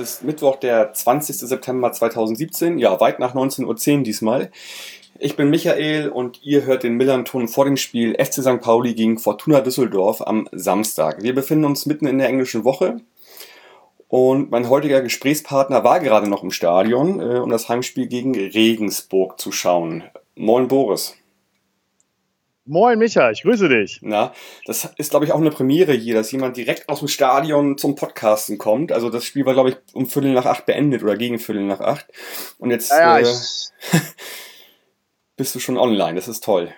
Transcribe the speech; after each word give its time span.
ist 0.00 0.24
Mittwoch, 0.24 0.56
der 0.56 0.92
20. 0.92 1.36
September 1.36 1.92
2017, 1.92 2.78
ja, 2.78 2.98
weit 3.00 3.20
nach 3.20 3.34
19.10 3.34 3.98
Uhr 3.98 4.02
diesmal. 4.02 4.50
Ich 5.18 5.36
bin 5.36 5.50
Michael 5.50 6.08
und 6.08 6.42
ihr 6.42 6.64
hört 6.64 6.82
den 6.82 6.94
Millern-Ton 6.94 7.46
vor 7.46 7.66
dem 7.66 7.76
Spiel 7.76 8.14
FC 8.14 8.42
St. 8.42 8.60
Pauli 8.60 8.94
gegen 8.94 9.18
Fortuna 9.18 9.60
Düsseldorf 9.60 10.22
am 10.22 10.48
Samstag. 10.50 11.22
Wir 11.22 11.34
befinden 11.34 11.66
uns 11.66 11.84
mitten 11.84 12.06
in 12.06 12.18
der 12.18 12.28
englischen 12.28 12.64
Woche 12.64 12.96
und 14.08 14.50
mein 14.50 14.68
heutiger 14.68 15.02
Gesprächspartner 15.02 15.84
war 15.84 16.00
gerade 16.00 16.28
noch 16.28 16.42
im 16.42 16.50
Stadion, 16.50 17.20
äh, 17.20 17.38
um 17.38 17.50
das 17.50 17.68
Heimspiel 17.68 18.08
gegen 18.08 18.34
Regensburg 18.34 19.38
zu 19.38 19.52
schauen. 19.52 20.02
Moin 20.34 20.66
Boris. 20.66 21.19
Moin 22.66 22.98
Micha, 22.98 23.30
ich 23.30 23.42
grüße 23.42 23.68
dich. 23.68 24.00
Na, 24.02 24.32
das 24.66 24.84
ist 24.96 25.10
glaube 25.10 25.24
ich 25.24 25.32
auch 25.32 25.40
eine 25.40 25.50
Premiere 25.50 25.92
hier, 25.92 26.14
dass 26.14 26.30
jemand 26.30 26.56
direkt 26.56 26.88
aus 26.88 26.98
dem 26.98 27.08
Stadion 27.08 27.78
zum 27.78 27.96
Podcasten 27.96 28.58
kommt. 28.58 28.92
Also 28.92 29.08
das 29.10 29.24
Spiel 29.24 29.46
war 29.46 29.54
glaube 29.54 29.70
ich 29.70 29.76
um 29.92 30.06
Viertel 30.06 30.32
nach 30.32 30.46
acht 30.46 30.66
beendet 30.66 31.02
oder 31.02 31.16
gegen 31.16 31.38
Viertel 31.38 31.64
nach 31.64 31.80
acht. 31.80 32.06
Und 32.58 32.70
jetzt 32.70 32.90
ja, 32.90 33.18
ja, 33.18 33.28
äh, 33.28 33.32
bist 35.36 35.54
du 35.54 35.58
schon 35.58 35.78
online, 35.78 36.14
das 36.14 36.28
ist 36.28 36.44
toll. 36.44 36.72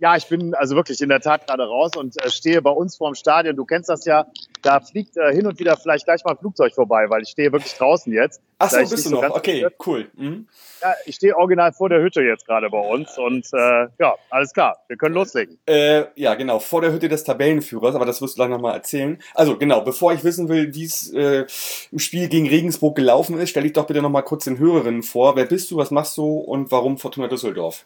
Ja, 0.00 0.16
ich 0.16 0.26
bin 0.26 0.54
also 0.54 0.74
wirklich 0.74 1.00
in 1.00 1.10
der 1.10 1.20
Tat 1.20 1.46
gerade 1.46 1.64
raus 1.64 1.92
und 1.94 2.20
äh, 2.24 2.28
stehe 2.28 2.60
bei 2.62 2.70
uns 2.70 2.96
vorm 2.96 3.14
Stadion. 3.14 3.54
Du 3.54 3.64
kennst 3.64 3.88
das 3.88 4.04
ja, 4.04 4.26
da 4.62 4.80
fliegt 4.80 5.16
äh, 5.16 5.32
hin 5.32 5.46
und 5.46 5.58
wieder 5.58 5.76
vielleicht 5.76 6.04
gleich 6.04 6.24
mal 6.24 6.32
ein 6.32 6.38
Flugzeug 6.38 6.74
vorbei, 6.74 7.06
weil 7.08 7.22
ich 7.22 7.28
stehe 7.28 7.52
wirklich 7.52 7.74
draußen 7.74 8.12
jetzt. 8.12 8.40
Ach 8.58 8.70
so, 8.70 8.78
bist 8.78 8.92
du 8.92 9.10
so 9.10 9.20
noch? 9.20 9.36
Okay, 9.36 9.66
cool. 9.86 10.08
Mhm. 10.14 10.46
Ja, 10.80 10.94
ich 11.04 11.16
stehe 11.16 11.36
original 11.36 11.72
vor 11.72 11.88
der 11.88 12.00
Hütte 12.00 12.22
jetzt 12.22 12.46
gerade 12.46 12.70
bei 12.70 12.78
uns 12.78 13.18
und 13.18 13.46
äh, 13.52 13.88
ja, 13.98 14.14
alles 14.30 14.52
klar, 14.52 14.78
wir 14.88 14.96
können 14.96 15.14
loslegen. 15.14 15.58
Äh, 15.66 16.04
ja, 16.14 16.34
genau, 16.34 16.60
vor 16.60 16.80
der 16.80 16.92
Hütte 16.92 17.08
des 17.08 17.24
Tabellenführers, 17.24 17.94
aber 17.94 18.06
das 18.06 18.22
wirst 18.22 18.34
du 18.34 18.36
gleich 18.36 18.48
nochmal 18.48 18.74
erzählen. 18.74 19.20
Also 19.34 19.56
genau, 19.58 19.80
bevor 19.80 20.12
ich 20.12 20.24
wissen 20.24 20.48
will, 20.48 20.74
wie 20.74 20.84
es 20.84 21.12
äh, 21.12 21.46
im 21.90 21.98
Spiel 21.98 22.28
gegen 22.28 22.48
Regensburg 22.48 22.96
gelaufen 22.96 23.38
ist, 23.38 23.50
stell 23.50 23.64
dich 23.64 23.72
doch 23.72 23.86
bitte 23.86 24.02
nochmal 24.02 24.22
kurz 24.22 24.44
den 24.44 24.58
Hörerinnen 24.58 25.02
vor. 25.02 25.36
Wer 25.36 25.46
bist 25.46 25.70
du, 25.70 25.76
was 25.76 25.90
machst 25.90 26.16
du 26.16 26.38
und 26.38 26.70
warum 26.70 26.98
Fortuna 26.98 27.28
Düsseldorf? 27.28 27.84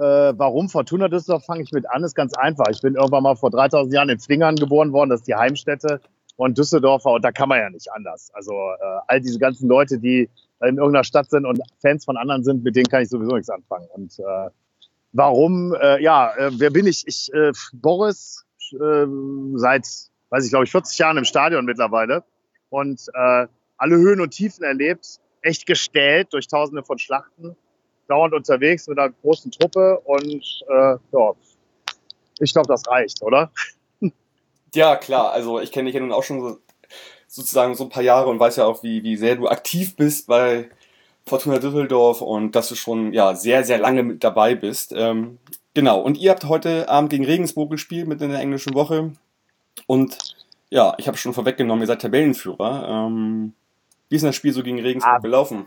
Äh, 0.00 0.32
warum 0.38 0.70
Fortuna 0.70 1.08
Düsseldorf 1.08 1.44
fange 1.44 1.62
ich 1.62 1.72
mit 1.72 1.88
an, 1.90 2.02
ist 2.02 2.14
ganz 2.14 2.32
einfach. 2.34 2.68
Ich 2.70 2.80
bin 2.80 2.94
irgendwann 2.94 3.22
mal 3.22 3.36
vor 3.36 3.50
3000 3.50 3.92
Jahren 3.92 4.08
in 4.08 4.18
Flingern 4.18 4.56
geboren 4.56 4.94
worden, 4.94 5.10
das 5.10 5.20
ist 5.20 5.28
die 5.28 5.34
Heimstätte 5.34 6.00
und 6.36 6.56
Düsseldorfer 6.56 7.10
und 7.10 7.22
da 7.22 7.32
kann 7.32 7.50
man 7.50 7.58
ja 7.58 7.68
nicht 7.68 7.92
anders. 7.92 8.30
Also 8.32 8.52
äh, 8.52 9.00
all 9.08 9.20
diese 9.20 9.38
ganzen 9.38 9.68
Leute, 9.68 9.98
die 9.98 10.30
in 10.62 10.78
irgendeiner 10.78 11.04
Stadt 11.04 11.28
sind 11.28 11.44
und 11.44 11.60
Fans 11.82 12.06
von 12.06 12.16
anderen 12.16 12.44
sind, 12.44 12.64
mit 12.64 12.76
denen 12.76 12.86
kann 12.86 13.02
ich 13.02 13.10
sowieso 13.10 13.34
nichts 13.34 13.50
anfangen. 13.50 13.88
Und 13.92 14.18
äh, 14.20 14.48
warum? 15.12 15.74
Äh, 15.74 16.02
ja, 16.02 16.34
äh, 16.34 16.50
wer 16.54 16.70
bin 16.70 16.86
ich? 16.86 17.06
Ich 17.06 17.30
äh, 17.34 17.52
Boris 17.74 18.46
äh, 18.72 19.06
seit, 19.56 19.86
weiß 20.30 20.44
ich 20.46 20.50
glaube 20.50 20.64
ich 20.64 20.70
40 20.70 20.96
Jahren 20.96 21.18
im 21.18 21.24
Stadion 21.24 21.66
mittlerweile 21.66 22.24
und 22.70 23.02
äh, 23.12 23.46
alle 23.76 23.96
Höhen 23.96 24.22
und 24.22 24.30
Tiefen 24.30 24.64
erlebt, 24.64 25.20
echt 25.42 25.66
gestellt 25.66 26.28
durch 26.32 26.48
Tausende 26.48 26.84
von 26.84 26.98
Schlachten 26.98 27.54
dauernd 28.10 28.34
unterwegs 28.34 28.86
mit 28.88 28.98
einer 28.98 29.12
großen 29.22 29.50
Truppe 29.50 30.00
und 30.00 30.42
äh, 30.68 30.96
ja, 31.12 31.34
ich 32.40 32.52
glaube, 32.52 32.68
das 32.68 32.86
reicht, 32.86 33.22
oder? 33.22 33.50
Ja, 34.74 34.96
klar. 34.96 35.32
Also 35.32 35.60
ich 35.60 35.72
kenne 35.72 35.86
dich 35.86 35.94
ja 35.94 36.00
nun 36.00 36.12
auch 36.12 36.22
schon 36.22 36.40
so, 36.40 36.58
sozusagen 37.26 37.74
so 37.74 37.84
ein 37.84 37.90
paar 37.90 38.02
Jahre 38.02 38.28
und 38.28 38.40
weiß 38.40 38.56
ja 38.56 38.66
auch, 38.66 38.82
wie, 38.82 39.02
wie 39.02 39.16
sehr 39.16 39.36
du 39.36 39.48
aktiv 39.48 39.96
bist 39.96 40.26
bei 40.26 40.68
Fortuna 41.26 41.58
Düsseldorf 41.58 42.22
und 42.22 42.56
dass 42.56 42.68
du 42.68 42.74
schon 42.74 43.12
ja 43.12 43.34
sehr, 43.34 43.64
sehr 43.64 43.78
lange 43.78 44.02
mit 44.02 44.24
dabei 44.24 44.54
bist. 44.54 44.92
Ähm, 44.96 45.38
genau. 45.74 46.00
Und 46.00 46.18
ihr 46.18 46.30
habt 46.30 46.44
heute 46.44 46.88
Abend 46.88 47.10
gegen 47.10 47.24
Regensburg 47.24 47.70
gespielt 47.70 48.08
mit 48.08 48.20
in 48.22 48.30
der 48.30 48.40
englischen 48.40 48.74
Woche. 48.74 49.12
Und 49.86 50.18
ja, 50.70 50.94
ich 50.98 51.08
habe 51.08 51.16
schon 51.16 51.34
vorweggenommen, 51.34 51.82
ihr 51.82 51.86
seid 51.86 52.02
Tabellenführer. 52.02 52.88
Ähm, 52.88 53.54
wie 54.08 54.16
ist 54.16 54.22
denn 54.22 54.28
das 54.28 54.36
Spiel 54.36 54.52
so 54.52 54.62
gegen 54.62 54.80
Regensburg 54.80 55.14
ah. 55.14 55.18
gelaufen? 55.18 55.66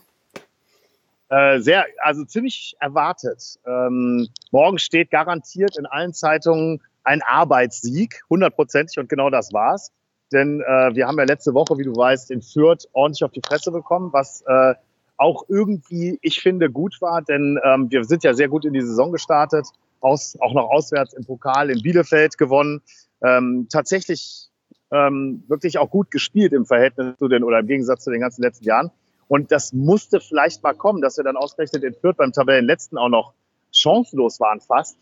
Äh, 1.33 1.61
sehr, 1.61 1.85
also 1.97 2.25
ziemlich 2.25 2.75
erwartet. 2.79 3.57
Ähm, 3.65 4.27
morgen 4.51 4.77
steht 4.77 5.09
garantiert 5.09 5.79
in 5.79 5.87
allen 5.87 6.13
Zeitungen 6.13 6.79
ein 7.03 7.23
Arbeitssieg, 7.23 8.21
hundertprozentig, 8.29 8.99
und 8.99 9.09
genau 9.09 9.31
das 9.31 9.51
war's. 9.51 9.91
Denn 10.31 10.61
äh, 10.61 10.95
wir 10.95 11.07
haben 11.07 11.17
ja 11.17 11.23
letzte 11.23 11.55
Woche, 11.55 11.75
wie 11.79 11.85
du 11.85 11.95
weißt, 11.95 12.29
in 12.29 12.43
Fürth 12.43 12.87
ordentlich 12.91 13.23
auf 13.23 13.31
die 13.31 13.41
Fresse 13.43 13.71
bekommen, 13.71 14.13
was 14.13 14.43
äh, 14.45 14.75
auch 15.17 15.45
irgendwie, 15.47 16.19
ich 16.21 16.39
finde, 16.39 16.69
gut 16.69 17.01
war, 17.01 17.23
denn 17.23 17.59
ähm, 17.63 17.89
wir 17.89 18.03
sind 18.03 18.23
ja 18.23 18.35
sehr 18.35 18.47
gut 18.47 18.63
in 18.63 18.73
die 18.73 18.81
Saison 18.81 19.11
gestartet, 19.11 19.65
aus, 20.01 20.37
auch 20.39 20.53
noch 20.53 20.69
auswärts 20.69 21.13
im 21.13 21.25
Pokal 21.25 21.71
in 21.71 21.81
Bielefeld 21.81 22.37
gewonnen. 22.37 22.83
Ähm, 23.23 23.67
tatsächlich 23.71 24.49
ähm, 24.91 25.43
wirklich 25.47 25.79
auch 25.79 25.89
gut 25.89 26.11
gespielt 26.11 26.53
im 26.53 26.67
Verhältnis 26.67 27.17
zu 27.17 27.27
den 27.27 27.43
oder 27.43 27.59
im 27.59 27.67
Gegensatz 27.67 28.03
zu 28.03 28.11
den 28.11 28.21
ganzen 28.21 28.43
letzten 28.43 28.65
Jahren. 28.65 28.91
Und 29.33 29.51
das 29.51 29.73
musste 29.73 30.19
vielleicht 30.19 30.61
mal 30.61 30.75
kommen, 30.75 31.01
dass 31.01 31.17
wir 31.17 31.23
dann 31.23 31.37
ausgerechnet 31.37 31.83
in 31.83 31.95
Fürth 31.95 32.17
beim 32.17 32.33
Tabellenletzten 32.33 32.99
auch 32.99 33.09
noch 33.09 33.33
chancenlos 33.71 34.39
waren 34.39 34.61
fast, 34.61 34.95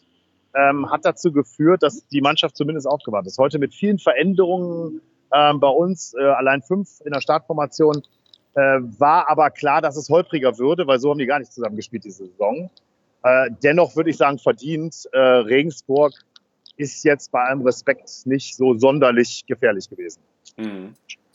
ähm, 0.56 0.90
hat 0.90 1.04
dazu 1.04 1.34
geführt, 1.34 1.84
dass 1.84 2.08
die 2.08 2.22
Mannschaft 2.22 2.56
zumindest 2.56 2.88
aufgewacht 2.88 3.28
ist. 3.28 3.38
Heute 3.38 3.60
mit 3.60 3.74
vielen 3.76 4.00
Veränderungen 4.00 5.02
ähm, 5.34 5.60
bei 5.60 5.68
uns, 5.68 6.14
äh, 6.18 6.24
allein 6.24 6.62
fünf 6.62 7.02
in 7.04 7.12
der 7.12 7.20
Startformation, 7.20 8.04
äh, 8.54 8.62
war 8.62 9.30
aber 9.30 9.50
klar, 9.50 9.82
dass 9.82 9.98
es 9.98 10.08
holpriger 10.08 10.58
würde, 10.58 10.88
weil 10.88 11.00
so 11.00 11.10
haben 11.10 11.20
die 11.20 11.26
gar 11.26 11.40
nicht 11.40 11.52
zusammen 11.52 11.76
gespielt 11.76 12.06
diese 12.06 12.28
Saison. 12.28 12.70
Äh, 13.24 13.50
dennoch 13.62 13.98
würde 13.98 14.12
ich 14.12 14.18
sagen, 14.18 14.40
verdient. 14.40 15.10
Äh, 15.12 15.20
Regensburg 15.20 16.14
ist 16.78 17.04
jetzt 17.04 17.34
bei 17.34 17.44
allem 17.44 17.64
Respekt 17.64 18.10
nicht 18.24 18.56
so 18.56 18.78
sonderlich 18.78 19.46
gefährlich 19.46 19.90
gewesen. 19.90 20.22
Mhm. 20.56 20.94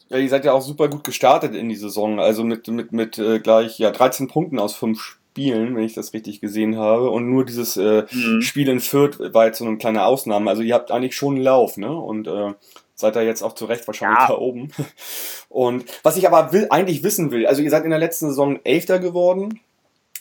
Ja, 0.08 0.18
ihr 0.18 0.28
seid 0.28 0.44
ja 0.44 0.52
auch 0.52 0.62
super 0.62 0.88
gut 0.88 1.04
gestartet 1.04 1.54
in 1.54 1.68
die 1.68 1.76
Saison, 1.76 2.20
also 2.20 2.44
mit, 2.44 2.68
mit, 2.68 2.92
mit 2.92 3.18
äh, 3.18 3.40
gleich 3.40 3.78
ja, 3.78 3.90
13 3.90 4.28
Punkten 4.28 4.58
aus 4.58 4.74
fünf 4.74 5.00
Spielen, 5.00 5.74
wenn 5.74 5.84
ich 5.84 5.94
das 5.94 6.12
richtig 6.12 6.40
gesehen 6.40 6.78
habe. 6.78 7.10
Und 7.10 7.28
nur 7.28 7.44
dieses 7.44 7.76
äh, 7.76 8.04
mhm. 8.10 8.40
Spiel 8.40 8.68
in 8.68 8.80
Fürth 8.80 9.18
war 9.34 9.46
jetzt 9.46 9.58
so 9.58 9.66
eine 9.66 9.78
kleine 9.78 10.04
Ausnahme. 10.04 10.48
Also 10.48 10.62
ihr 10.62 10.74
habt 10.74 10.90
eigentlich 10.90 11.16
schon 11.16 11.34
einen 11.34 11.44
Lauf, 11.44 11.76
ne? 11.76 11.94
Und 11.94 12.28
äh, 12.28 12.54
seid 12.94 13.16
da 13.16 13.22
jetzt 13.22 13.42
auch 13.42 13.54
zu 13.54 13.66
Recht 13.66 13.86
wahrscheinlich 13.86 14.20
ja. 14.20 14.28
da 14.28 14.38
oben. 14.38 14.70
Und 15.48 15.84
was 16.02 16.16
ich 16.16 16.26
aber 16.26 16.52
will, 16.52 16.68
eigentlich 16.70 17.02
wissen 17.02 17.30
will, 17.30 17.46
also 17.46 17.62
ihr 17.62 17.70
seid 17.70 17.84
in 17.84 17.90
der 17.90 17.98
letzten 17.98 18.28
Saison 18.28 18.58
Elfter 18.64 18.98
geworden, 18.98 19.60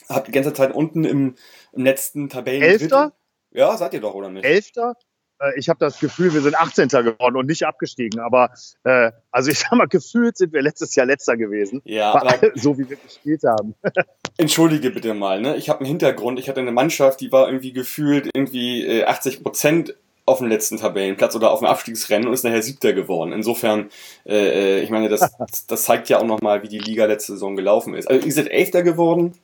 habt 0.08 0.28
die 0.28 0.32
ganze 0.32 0.52
Zeit 0.52 0.74
unten 0.74 1.04
im, 1.04 1.34
im 1.72 1.84
letzten 1.84 2.28
Tabellen. 2.28 2.62
Elfter? 2.62 3.12
Ja, 3.52 3.76
seid 3.76 3.94
ihr 3.94 4.00
doch, 4.00 4.14
oder 4.14 4.30
nicht? 4.30 4.44
Elfter? 4.44 4.96
Äh, 5.40 5.58
ich 5.58 5.68
habe 5.68 5.78
das 5.78 5.98
Gefühl, 5.98 6.32
wir 6.34 6.40
sind 6.40 6.56
18. 6.56 6.88
geworden 6.88 7.36
und 7.36 7.46
nicht 7.46 7.64
abgestiegen. 7.64 8.20
Aber 8.20 8.50
äh, 8.84 9.12
also 9.30 9.50
ich 9.50 9.58
sag 9.60 9.72
mal, 9.72 9.86
gefühlt 9.86 10.36
sind 10.36 10.52
wir 10.52 10.62
letztes 10.62 10.94
Jahr 10.94 11.06
letzter 11.06 11.36
gewesen. 11.36 11.82
Ja, 11.84 12.14
aber, 12.14 12.38
so 12.54 12.78
wie 12.78 12.88
wir 12.88 12.96
gespielt 12.96 13.42
haben. 13.44 13.74
Entschuldige 14.38 14.90
bitte 14.90 15.14
mal, 15.14 15.40
ne? 15.40 15.56
Ich 15.56 15.68
habe 15.68 15.80
einen 15.80 15.88
Hintergrund. 15.88 16.38
Ich 16.38 16.48
hatte 16.48 16.60
eine 16.60 16.72
Mannschaft, 16.72 17.20
die 17.20 17.32
war 17.32 17.46
irgendwie 17.46 17.72
gefühlt 17.72 18.28
irgendwie 18.34 18.84
äh, 18.84 19.04
80 19.04 19.42
Prozent 19.42 19.94
auf 20.26 20.38
dem 20.38 20.48
letzten 20.48 20.76
Tabellenplatz 20.76 21.36
oder 21.36 21.52
auf 21.52 21.60
dem 21.60 21.68
Abstiegsrennen 21.68 22.26
und 22.26 22.34
ist 22.34 22.42
nachher 22.42 22.62
Siebter 22.62 22.92
geworden. 22.92 23.32
Insofern, 23.32 23.90
äh, 24.26 24.78
äh 24.78 24.80
ich 24.82 24.90
meine, 24.90 25.08
das, 25.08 25.30
das 25.68 25.84
zeigt 25.84 26.08
ja 26.08 26.18
auch 26.18 26.24
nochmal, 26.24 26.62
wie 26.62 26.68
die 26.68 26.80
Liga 26.80 27.06
letzte 27.06 27.32
Saison 27.32 27.54
gelaufen 27.54 27.94
ist. 27.94 28.10
Also 28.10 28.26
ihr 28.26 28.32
seid 28.32 28.48
Elfter 28.48 28.82
geworden, 28.82 29.38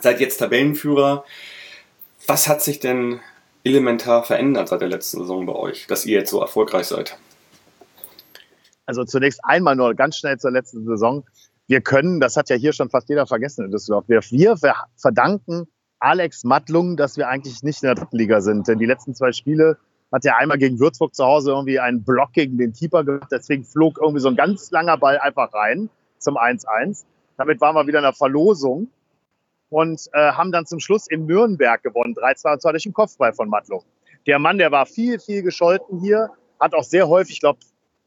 seid 0.00 0.18
jetzt 0.20 0.38
Tabellenführer. 0.38 1.24
Was 2.26 2.48
hat 2.48 2.62
sich 2.62 2.80
denn 2.80 3.20
elementar 3.66 4.22
verändert 4.22 4.68
seit 4.68 4.80
der 4.80 4.88
letzten 4.88 5.18
Saison 5.18 5.44
bei 5.44 5.54
euch, 5.54 5.86
dass 5.86 6.06
ihr 6.06 6.18
jetzt 6.18 6.30
so 6.30 6.40
erfolgreich 6.40 6.86
seid? 6.86 7.18
Also 8.86 9.04
zunächst 9.04 9.40
einmal 9.42 9.74
nur 9.74 9.94
ganz 9.94 10.16
schnell 10.16 10.38
zur 10.38 10.52
letzten 10.52 10.86
Saison. 10.86 11.24
Wir 11.66 11.80
können, 11.80 12.20
das 12.20 12.36
hat 12.36 12.48
ja 12.48 12.56
hier 12.56 12.72
schon 12.72 12.88
fast 12.88 13.08
jeder 13.08 13.26
vergessen 13.26 13.64
in 13.64 13.72
Düsseldorf, 13.72 14.04
wir, 14.08 14.20
wir 14.20 14.74
verdanken 14.96 15.66
Alex 15.98 16.44
Mattlung, 16.44 16.96
dass 16.96 17.16
wir 17.16 17.28
eigentlich 17.28 17.62
nicht 17.62 17.82
in 17.82 17.88
der 17.88 17.96
dritten 17.96 18.16
Liga 18.16 18.40
sind. 18.40 18.68
Denn 18.68 18.78
die 18.78 18.86
letzten 18.86 19.14
zwei 19.14 19.32
Spiele 19.32 19.78
hat 20.12 20.24
er 20.24 20.36
einmal 20.36 20.58
gegen 20.58 20.78
Würzburg 20.78 21.14
zu 21.14 21.24
Hause 21.24 21.50
irgendwie 21.50 21.80
einen 21.80 22.04
Block 22.04 22.32
gegen 22.32 22.58
den 22.58 22.72
Keeper 22.72 23.02
gemacht. 23.02 23.28
Deswegen 23.32 23.64
flog 23.64 23.98
irgendwie 24.00 24.20
so 24.20 24.28
ein 24.28 24.36
ganz 24.36 24.70
langer 24.70 24.98
Ball 24.98 25.18
einfach 25.18 25.52
rein 25.52 25.90
zum 26.18 26.36
1-1. 26.36 27.04
Damit 27.36 27.60
waren 27.60 27.74
wir 27.74 27.86
wieder 27.86 27.98
in 27.98 28.04
der 28.04 28.12
Verlosung 28.12 28.88
und 29.70 30.08
äh, 30.12 30.32
haben 30.32 30.52
dann 30.52 30.66
zum 30.66 30.80
Schluss 30.80 31.06
in 31.06 31.26
Nürnberg 31.26 31.82
gewonnen, 31.82 32.14
3-2 32.14 32.52
und 32.52 32.62
zwar 32.62 32.72
durch 32.72 32.84
den 32.84 32.92
Kopfball 32.92 33.32
von 33.32 33.48
Matlo. 33.48 33.84
Der 34.26 34.38
Mann, 34.38 34.58
der 34.58 34.72
war 34.72 34.86
viel, 34.86 35.18
viel 35.18 35.42
gescholten 35.42 36.00
hier, 36.00 36.30
hat 36.60 36.74
auch 36.74 36.84
sehr 36.84 37.08
häufig, 37.08 37.34
ich 37.34 37.40
glaube, 37.40 37.60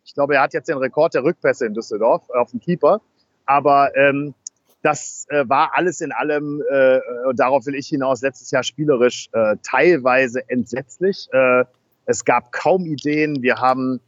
ich 0.03 0.13
glaube, 0.13 0.35
er 0.35 0.41
hat 0.41 0.53
jetzt 0.53 0.69
den 0.69 0.77
Rekord 0.77 1.13
der 1.13 1.23
Rückpässe 1.23 1.65
in 1.65 1.73
Düsseldorf 1.73 2.23
äh, 2.33 2.37
auf 2.37 2.51
dem 2.51 2.59
Keeper, 2.59 3.01
aber 3.45 3.95
ähm, 3.95 4.33
das 4.81 5.25
äh, 5.29 5.47
war 5.47 5.71
alles 5.75 5.99
in 6.01 6.11
allem, 6.11 6.63
äh, 6.69 6.99
darauf 7.35 7.65
will 7.65 7.75
ich 7.75 7.87
hinaus, 7.87 8.21
letztes 8.21 8.49
Jahr 8.51 8.63
spielerisch 8.63 9.29
äh, 9.33 9.57
teilweise 9.61 10.47
entsetzlich. 10.49 11.27
Äh, 11.33 11.65
es 12.05 12.23
gab 12.23 12.53
kaum 12.53 12.85
Ideen. 12.85 13.41
Wir 13.41 13.57
haben 13.57 13.99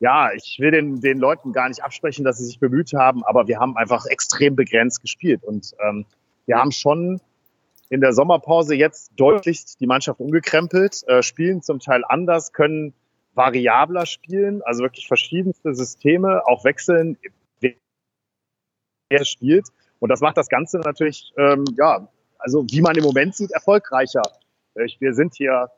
ja, 0.00 0.32
ich 0.32 0.58
will 0.58 0.70
den, 0.70 1.00
den 1.00 1.18
Leuten 1.18 1.52
gar 1.52 1.68
nicht 1.68 1.82
absprechen, 1.82 2.24
dass 2.24 2.38
sie 2.38 2.44
sich 2.44 2.58
bemüht 2.58 2.92
haben, 2.92 3.24
aber 3.24 3.46
wir 3.46 3.58
haben 3.58 3.76
einfach 3.76 4.06
extrem 4.06 4.56
begrenzt 4.56 5.00
gespielt. 5.00 5.42
Und 5.42 5.72
ähm, 5.82 6.04
wir 6.46 6.56
haben 6.56 6.72
schon 6.72 7.20
in 7.90 8.00
der 8.00 8.12
Sommerpause 8.12 8.74
jetzt 8.74 9.12
deutlich 9.16 9.64
die 9.78 9.86
Mannschaft 9.86 10.20
umgekrempelt, 10.20 11.06
äh, 11.06 11.22
spielen 11.22 11.62
zum 11.62 11.80
Teil 11.80 12.02
anders, 12.06 12.52
können 12.52 12.94
variabler 13.34 14.06
spielen, 14.06 14.62
also 14.62 14.82
wirklich 14.82 15.06
verschiedenste 15.06 15.74
Systeme, 15.74 16.46
auch 16.46 16.64
wechseln, 16.64 17.18
wer 17.60 19.24
spielt. 19.24 19.68
Und 19.98 20.08
das 20.10 20.20
macht 20.20 20.36
das 20.36 20.48
Ganze 20.48 20.78
natürlich, 20.78 21.32
ähm, 21.36 21.64
ja, 21.76 22.08
also 22.38 22.64
wie 22.68 22.80
man 22.80 22.96
im 22.96 23.04
Moment 23.04 23.34
sieht, 23.34 23.52
erfolgreicher. 23.52 24.22
Wir 24.74 25.14
sind 25.14 25.34
hier 25.34 25.70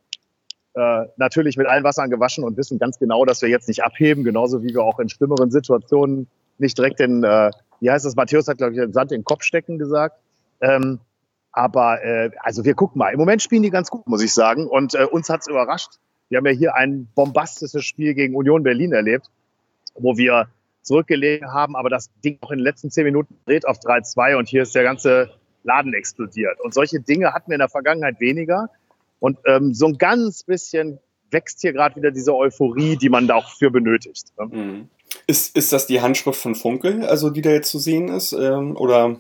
äh, 0.75 1.07
natürlich 1.17 1.57
mit 1.57 1.67
allen 1.67 1.85
Wassern 1.85 2.11
gewaschen 2.11 2.45
und 2.45 2.57
wissen 2.57 2.79
ganz 2.79 2.99
genau, 2.99 3.25
dass 3.25 3.43
wir 3.43 3.49
jetzt 3.49 3.69
nicht 3.69 3.85
abheben, 3.85 4.25
genauso 4.25 4.63
wie 4.63 4.75
wir 4.75 4.83
auch 4.83 4.99
in 4.99 5.09
schlimmeren 5.09 5.51
Situationen 5.51 6.29
nicht 6.59 6.77
direkt 6.79 7.01
den, 7.01 7.25
äh, 7.25 7.51
wie 7.81 7.91
heißt 7.91 8.05
das, 8.05 8.17
Matthäus 8.17 8.49
hat, 8.49 8.59
glaube 8.59 8.73
ich, 8.73 8.79
den 8.79 8.93
Sand 8.93 9.13
in 9.13 9.21
den 9.21 9.25
Kopf 9.25 9.43
stecken 9.43 9.79
gesagt. 9.79 10.19
Ähm, 10.61 11.01
aber 11.53 12.05
äh, 12.05 12.31
also 12.41 12.65
wir 12.65 12.75
gucken 12.75 12.99
mal. 12.99 13.13
Im 13.13 13.19
Moment 13.19 13.43
spielen 13.43 13.63
die 13.63 13.71
ganz 13.71 13.91
gut, 13.91 14.07
muss 14.07 14.23
ich 14.23 14.35
sagen. 14.35 14.67
Und 14.67 14.95
äh, 14.95 15.05
uns 15.05 15.31
hat's 15.31 15.49
überrascht. 15.49 15.93
Wir 16.29 16.39
haben 16.39 16.47
ja 16.47 16.53
hier 16.53 16.75
ein 16.75 17.09
bombastisches 17.15 17.85
Spiel 17.85 18.15
gegen 18.15 18.35
Union 18.35 18.63
Berlin 18.63 18.93
erlebt, 18.93 19.31
wo 19.95 20.17
wir 20.17 20.49
zurückgelegen 20.83 21.53
haben, 21.53 21.77
aber 21.77 21.89
das 21.89 22.11
Ding 22.25 22.39
auch 22.43 22.51
in 22.51 22.59
den 22.59 22.65
letzten 22.65 22.91
zehn 22.91 23.05
Minuten 23.05 23.37
dreht 23.47 23.67
auf 23.67 23.79
3-2 23.79 24.37
und 24.37 24.49
hier 24.49 24.63
ist 24.63 24.75
der 24.75 24.85
ganze 24.85 25.31
Laden 25.65 25.95
explodiert. 25.95 26.61
Und 26.61 26.75
solche 26.75 27.01
Dinge 27.01 27.33
hatten 27.33 27.51
wir 27.51 27.57
in 27.57 27.61
der 27.61 27.69
Vergangenheit 27.69 28.21
weniger. 28.21 28.71
Und 29.19 29.39
ähm, 29.47 29.75
so 29.75 29.87
ein 29.87 29.99
ganz 29.99 30.45
bisschen 30.45 30.99
wächst 31.31 31.61
hier 31.61 31.73
gerade 31.73 31.97
wieder 31.97 32.11
diese 32.13 32.35
Euphorie, 32.35 32.97
die 32.97 33.09
man 33.09 33.27
da 33.27 33.35
auch 33.35 33.51
für 33.51 33.71
benötigt. 33.71 34.27
Ne? 34.39 34.47
Mhm. 34.47 34.89
Ist, 35.27 35.57
ist 35.57 35.73
das 35.73 35.87
die 35.87 36.01
Handschrift 36.01 36.41
von 36.41 36.55
Funkel, 36.55 37.05
also 37.05 37.31
die 37.31 37.43
da 37.43 37.51
jetzt 37.51 37.71
zu 37.71 37.79
sehen 37.79 38.09
ist? 38.09 38.33
Ähm, 38.33 38.77
oder 38.77 39.17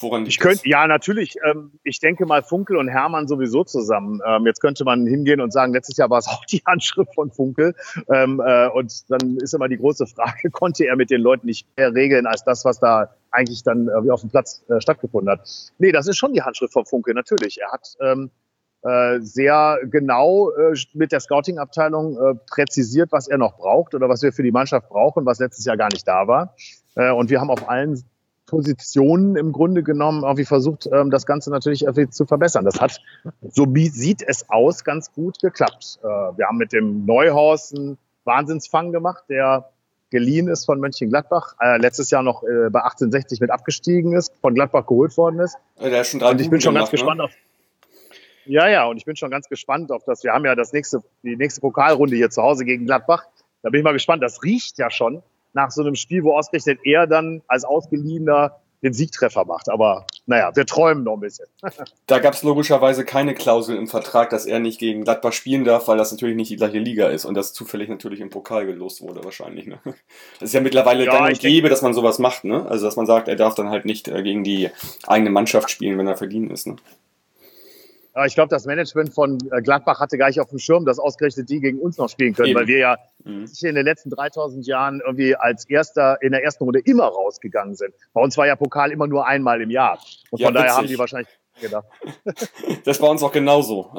Woran 0.00 0.24
ich 0.24 0.38
könnte, 0.38 0.66
ja, 0.66 0.86
natürlich. 0.86 1.36
Ähm, 1.44 1.72
ich 1.84 2.00
denke 2.00 2.24
mal 2.24 2.42
Funkel 2.42 2.76
und 2.76 2.88
Hermann 2.88 3.28
sowieso 3.28 3.64
zusammen. 3.64 4.20
Ähm, 4.26 4.46
jetzt 4.46 4.60
könnte 4.60 4.84
man 4.84 5.06
hingehen 5.06 5.40
und 5.42 5.52
sagen, 5.52 5.74
letztes 5.74 5.98
Jahr 5.98 6.08
war 6.08 6.18
es 6.18 6.26
auch 6.28 6.44
die 6.46 6.62
Handschrift 6.66 7.14
von 7.14 7.30
Funkel. 7.30 7.74
Ähm, 8.08 8.40
äh, 8.44 8.68
und 8.68 9.10
dann 9.10 9.36
ist 9.36 9.52
immer 9.52 9.68
die 9.68 9.76
große 9.76 10.06
Frage, 10.06 10.50
konnte 10.52 10.86
er 10.86 10.96
mit 10.96 11.10
den 11.10 11.20
Leuten 11.20 11.46
nicht 11.46 11.66
mehr 11.76 11.94
regeln 11.94 12.26
als 12.26 12.44
das, 12.44 12.64
was 12.64 12.80
da 12.80 13.14
eigentlich 13.30 13.62
dann 13.62 13.88
äh, 13.88 14.10
auf 14.10 14.22
dem 14.22 14.30
Platz 14.30 14.62
äh, 14.68 14.80
stattgefunden 14.80 15.30
hat? 15.30 15.46
Nee, 15.78 15.92
das 15.92 16.06
ist 16.06 16.16
schon 16.16 16.32
die 16.32 16.42
Handschrift 16.42 16.72
von 16.72 16.86
Funkel, 16.86 17.14
natürlich. 17.14 17.60
Er 17.60 17.70
hat 17.70 17.96
ähm, 18.00 18.30
äh, 18.82 19.20
sehr 19.20 19.78
genau 19.90 20.50
äh, 20.50 20.74
mit 20.94 21.12
der 21.12 21.20
Scouting-Abteilung 21.20 22.16
äh, 22.16 22.34
präzisiert, 22.48 23.12
was 23.12 23.28
er 23.28 23.38
noch 23.38 23.58
braucht 23.58 23.94
oder 23.94 24.08
was 24.08 24.22
wir 24.22 24.32
für 24.32 24.42
die 24.42 24.52
Mannschaft 24.52 24.88
brauchen, 24.88 25.26
was 25.26 25.38
letztes 25.38 25.64
Jahr 25.64 25.76
gar 25.76 25.88
nicht 25.92 26.06
da 26.08 26.26
war. 26.26 26.54
Äh, 26.94 27.10
und 27.10 27.30
wir 27.30 27.40
haben 27.40 27.50
auf 27.50 27.68
allen 27.68 28.02
Positionen 28.46 29.36
im 29.36 29.52
Grunde 29.52 29.84
genommen 29.84 30.24
irgendwie 30.24 30.44
versucht, 30.44 30.88
ähm, 30.92 31.10
das 31.10 31.24
Ganze 31.24 31.50
natürlich 31.50 31.82
irgendwie 31.82 32.10
zu 32.10 32.26
verbessern. 32.26 32.64
Das 32.64 32.80
hat, 32.80 33.00
so 33.48 33.66
sieht 33.76 34.22
es 34.26 34.50
aus, 34.50 34.82
ganz 34.82 35.12
gut 35.12 35.38
geklappt. 35.40 36.00
Äh, 36.02 36.06
wir 36.06 36.46
haben 36.46 36.58
mit 36.58 36.72
dem 36.72 37.06
Neuhaus 37.06 37.72
einen 37.72 37.96
Wahnsinnsfang 38.24 38.90
gemacht, 38.90 39.24
der 39.28 39.70
geliehen 40.10 40.48
ist 40.48 40.64
von 40.64 40.80
Mönchengladbach, 40.80 41.54
äh, 41.60 41.76
letztes 41.78 42.10
Jahr 42.10 42.24
noch 42.24 42.42
äh, 42.42 42.70
bei 42.70 42.80
1860 42.80 43.40
mit 43.40 43.50
abgestiegen 43.50 44.14
ist, 44.14 44.32
von 44.40 44.54
Gladbach 44.54 44.86
geholt 44.86 45.16
worden 45.16 45.38
ist. 45.38 45.56
Der 45.80 46.00
ist 46.00 46.10
schon 46.10 46.20
drei 46.20 46.32
und 46.32 46.40
ich 46.40 46.50
bin 46.50 46.60
schon 46.60 46.74
ganz 46.74 46.90
gemacht, 46.90 46.90
gespannt 46.90 47.18
ne? 47.18 47.24
auf 47.24 47.30
ja, 48.50 48.68
ja, 48.68 48.84
und 48.86 48.96
ich 48.96 49.04
bin 49.04 49.14
schon 49.14 49.30
ganz 49.30 49.48
gespannt 49.48 49.92
auf 49.92 50.02
das. 50.04 50.24
Wir 50.24 50.32
haben 50.32 50.44
ja 50.44 50.56
das 50.56 50.72
nächste, 50.72 51.02
die 51.22 51.36
nächste 51.36 51.60
Pokalrunde 51.60 52.16
hier 52.16 52.30
zu 52.30 52.42
Hause 52.42 52.64
gegen 52.64 52.84
Gladbach. 52.84 53.24
Da 53.62 53.70
bin 53.70 53.80
ich 53.80 53.84
mal 53.84 53.92
gespannt. 53.92 54.22
Das 54.22 54.42
riecht 54.42 54.76
ja 54.78 54.90
schon 54.90 55.22
nach 55.52 55.70
so 55.70 55.82
einem 55.82 55.94
Spiel, 55.94 56.24
wo 56.24 56.34
ausgerechnet 56.34 56.80
er 56.84 57.06
dann 57.06 57.42
als 57.46 57.64
Ausgeliehener 57.64 58.56
den 58.82 58.92
Siegtreffer 58.92 59.44
macht. 59.44 59.68
Aber 59.68 60.06
naja, 60.26 60.50
wir 60.54 60.66
träumen 60.66 61.04
noch 61.04 61.14
ein 61.14 61.20
bisschen. 61.20 61.46
da 62.06 62.18
gab 62.18 62.34
es 62.34 62.42
logischerweise 62.42 63.04
keine 63.04 63.34
Klausel 63.34 63.76
im 63.76 63.86
Vertrag, 63.86 64.30
dass 64.30 64.46
er 64.46 64.58
nicht 64.58 64.80
gegen 64.80 65.04
Gladbach 65.04 65.32
spielen 65.32 65.64
darf, 65.64 65.86
weil 65.86 65.98
das 65.98 66.10
natürlich 66.10 66.34
nicht 66.34 66.50
die 66.50 66.56
gleiche 66.56 66.78
Liga 66.78 67.08
ist 67.08 67.26
und 67.26 67.34
das 67.34 67.52
zufällig 67.52 67.88
natürlich 67.88 68.20
im 68.20 68.30
Pokal 68.30 68.66
gelost 68.66 69.00
wurde 69.02 69.22
wahrscheinlich. 69.22 69.66
Ne? 69.66 69.78
Das 70.40 70.48
ist 70.48 70.54
ja 70.54 70.60
mittlerweile 70.60 71.04
ja, 71.04 71.12
gang 71.12 71.28
und 71.28 71.40
gäbe, 71.40 71.68
dass 71.68 71.82
man 71.82 71.94
sowas 71.94 72.18
macht. 72.18 72.44
Ne? 72.44 72.66
Also 72.68 72.86
dass 72.86 72.96
man 72.96 73.06
sagt, 73.06 73.28
er 73.28 73.36
darf 73.36 73.54
dann 73.54 73.68
halt 73.68 73.84
nicht 73.84 74.08
äh, 74.08 74.22
gegen 74.22 74.42
die 74.42 74.70
eigene 75.06 75.30
Mannschaft 75.30 75.70
spielen, 75.70 75.98
wenn 75.98 76.06
er 76.06 76.16
verliehen 76.16 76.50
ist. 76.50 76.66
Ne? 76.66 76.76
Ich 78.26 78.34
glaube, 78.34 78.48
das 78.48 78.66
Management 78.66 79.14
von 79.14 79.38
äh, 79.52 79.62
Gladbach 79.62 80.00
hatte 80.00 80.18
gar 80.18 80.28
nicht 80.28 80.40
auf 80.40 80.50
dem 80.50 80.58
Schirm, 80.58 80.84
dass 80.84 80.98
ausgerechnet 80.98 81.48
die 81.48 81.60
gegen 81.60 81.78
uns 81.78 81.98
noch 81.98 82.08
spielen 82.08 82.34
können, 82.34 82.48
Eben. 82.48 82.60
weil 82.60 82.66
wir 82.66 82.78
ja 82.78 82.96
mhm. 83.24 83.46
in 83.62 83.74
den 83.74 83.84
letzten 83.84 84.10
3000 84.10 84.66
Jahren 84.66 85.00
irgendwie 85.04 85.36
als 85.36 85.68
erster 85.68 86.18
in 86.20 86.32
der 86.32 86.42
ersten 86.42 86.64
Runde 86.64 86.80
immer 86.80 87.04
rausgegangen 87.04 87.74
sind. 87.74 87.94
Bei 88.12 88.20
uns 88.20 88.36
war 88.36 88.46
ja 88.46 88.56
Pokal 88.56 88.90
immer 88.90 89.06
nur 89.06 89.26
einmal 89.26 89.60
im 89.60 89.70
Jahr. 89.70 89.98
Und 90.30 90.40
ja, 90.40 90.46
von 90.46 90.54
daher 90.54 90.76
haben 90.76 90.86
die 90.86 90.98
wahrscheinlich 90.98 91.28
gedacht. 91.60 91.86
Das 92.84 93.00
war 93.00 93.10
uns 93.10 93.22
auch 93.22 93.32
genauso. 93.32 93.92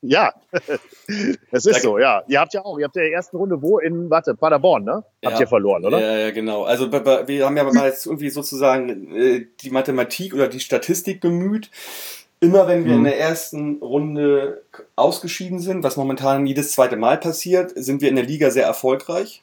Ja, 0.00 0.32
es 1.52 1.66
ist 1.66 1.82
so, 1.82 1.98
ja. 1.98 2.24
Ihr 2.26 2.40
habt 2.40 2.54
ja 2.54 2.64
auch, 2.64 2.78
ihr 2.78 2.84
habt 2.84 2.96
ja 2.96 3.02
in 3.02 3.10
der 3.10 3.16
ersten 3.16 3.36
Runde 3.36 3.62
wo 3.62 3.78
in, 3.78 4.10
warte, 4.10 4.34
Paderborn, 4.34 4.84
ne? 4.84 5.04
Habt 5.24 5.36
ja. 5.36 5.40
ihr 5.40 5.46
verloren, 5.46 5.84
oder? 5.84 6.00
Ja, 6.00 6.16
ja, 6.16 6.30
genau. 6.32 6.64
Also 6.64 6.90
wir 6.90 7.46
haben 7.46 7.56
ja 7.56 7.64
mal 7.64 7.86
jetzt 7.86 8.06
irgendwie 8.06 8.30
sozusagen 8.30 9.14
äh, 9.14 9.46
die 9.60 9.70
Mathematik 9.70 10.34
oder 10.34 10.48
die 10.48 10.60
Statistik 10.60 11.20
bemüht 11.20 11.70
immer 12.44 12.68
wenn 12.68 12.84
wir 12.84 12.92
mhm. 12.92 12.98
in 12.98 13.04
der 13.04 13.20
ersten 13.20 13.78
Runde 13.78 14.62
ausgeschieden 14.96 15.58
sind, 15.58 15.82
was 15.82 15.96
momentan 15.96 16.46
jedes 16.46 16.72
zweite 16.72 16.96
Mal 16.96 17.18
passiert, 17.18 17.72
sind 17.74 18.02
wir 18.02 18.08
in 18.08 18.16
der 18.16 18.24
Liga 18.24 18.50
sehr 18.50 18.66
erfolgreich. 18.66 19.42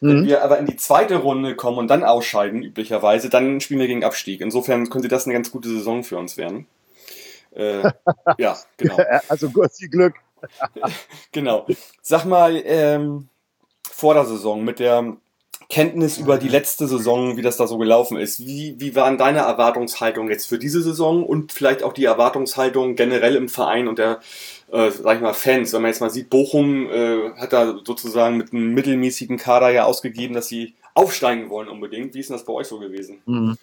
Mhm. 0.00 0.08
Wenn 0.08 0.26
wir 0.26 0.42
aber 0.42 0.58
in 0.58 0.66
die 0.66 0.76
zweite 0.76 1.16
Runde 1.16 1.54
kommen 1.54 1.78
und 1.78 1.88
dann 1.88 2.02
ausscheiden, 2.02 2.62
üblicherweise, 2.62 3.30
dann 3.30 3.60
spielen 3.60 3.80
wir 3.80 3.86
gegen 3.86 4.04
Abstieg. 4.04 4.40
Insofern 4.40 4.90
könnte 4.90 5.08
das 5.08 5.24
eine 5.24 5.34
ganz 5.34 5.50
gute 5.50 5.68
Saison 5.68 6.02
für 6.02 6.18
uns 6.18 6.36
werden. 6.36 6.66
Äh, 7.54 7.90
ja, 8.38 8.58
genau. 8.76 8.98
Also 9.28 9.50
viel 9.70 9.88
Glück. 9.88 10.14
genau. 11.32 11.66
Sag 12.02 12.24
mal, 12.24 12.60
ähm, 12.64 13.28
vor 13.90 14.14
der 14.14 14.24
Saison 14.24 14.64
mit 14.64 14.80
der 14.80 15.16
Kenntnis 15.72 16.18
über 16.18 16.36
die 16.36 16.50
letzte 16.50 16.86
Saison, 16.86 17.38
wie 17.38 17.42
das 17.42 17.56
da 17.56 17.66
so 17.66 17.78
gelaufen 17.78 18.18
ist. 18.18 18.46
Wie, 18.46 18.74
wie 18.78 18.94
waren 18.94 19.16
deine 19.16 19.38
Erwartungshaltung 19.38 20.28
jetzt 20.28 20.46
für 20.46 20.58
diese 20.58 20.82
Saison 20.82 21.24
und 21.24 21.50
vielleicht 21.50 21.82
auch 21.82 21.94
die 21.94 22.04
Erwartungshaltung 22.04 22.94
generell 22.94 23.36
im 23.36 23.48
Verein 23.48 23.88
und 23.88 23.98
der, 23.98 24.20
äh, 24.70 24.90
sag 24.90 25.16
ich 25.16 25.22
mal, 25.22 25.32
Fans? 25.32 25.72
Wenn 25.72 25.80
man 25.80 25.90
jetzt 25.90 26.02
mal 26.02 26.10
sieht, 26.10 26.28
Bochum 26.28 26.90
äh, 26.90 27.30
hat 27.38 27.54
da 27.54 27.78
sozusagen 27.86 28.36
mit 28.36 28.52
einem 28.52 28.74
mittelmäßigen 28.74 29.38
Kader 29.38 29.70
ja 29.70 29.86
ausgegeben, 29.86 30.34
dass 30.34 30.46
sie 30.46 30.74
aufsteigen 30.92 31.48
wollen 31.48 31.70
unbedingt. 31.70 32.12
Wie 32.12 32.20
ist 32.20 32.28
denn 32.28 32.36
das 32.36 32.44
bei 32.44 32.52
euch 32.52 32.66
so 32.66 32.78
gewesen? 32.78 33.22
Mhm. 33.24 33.56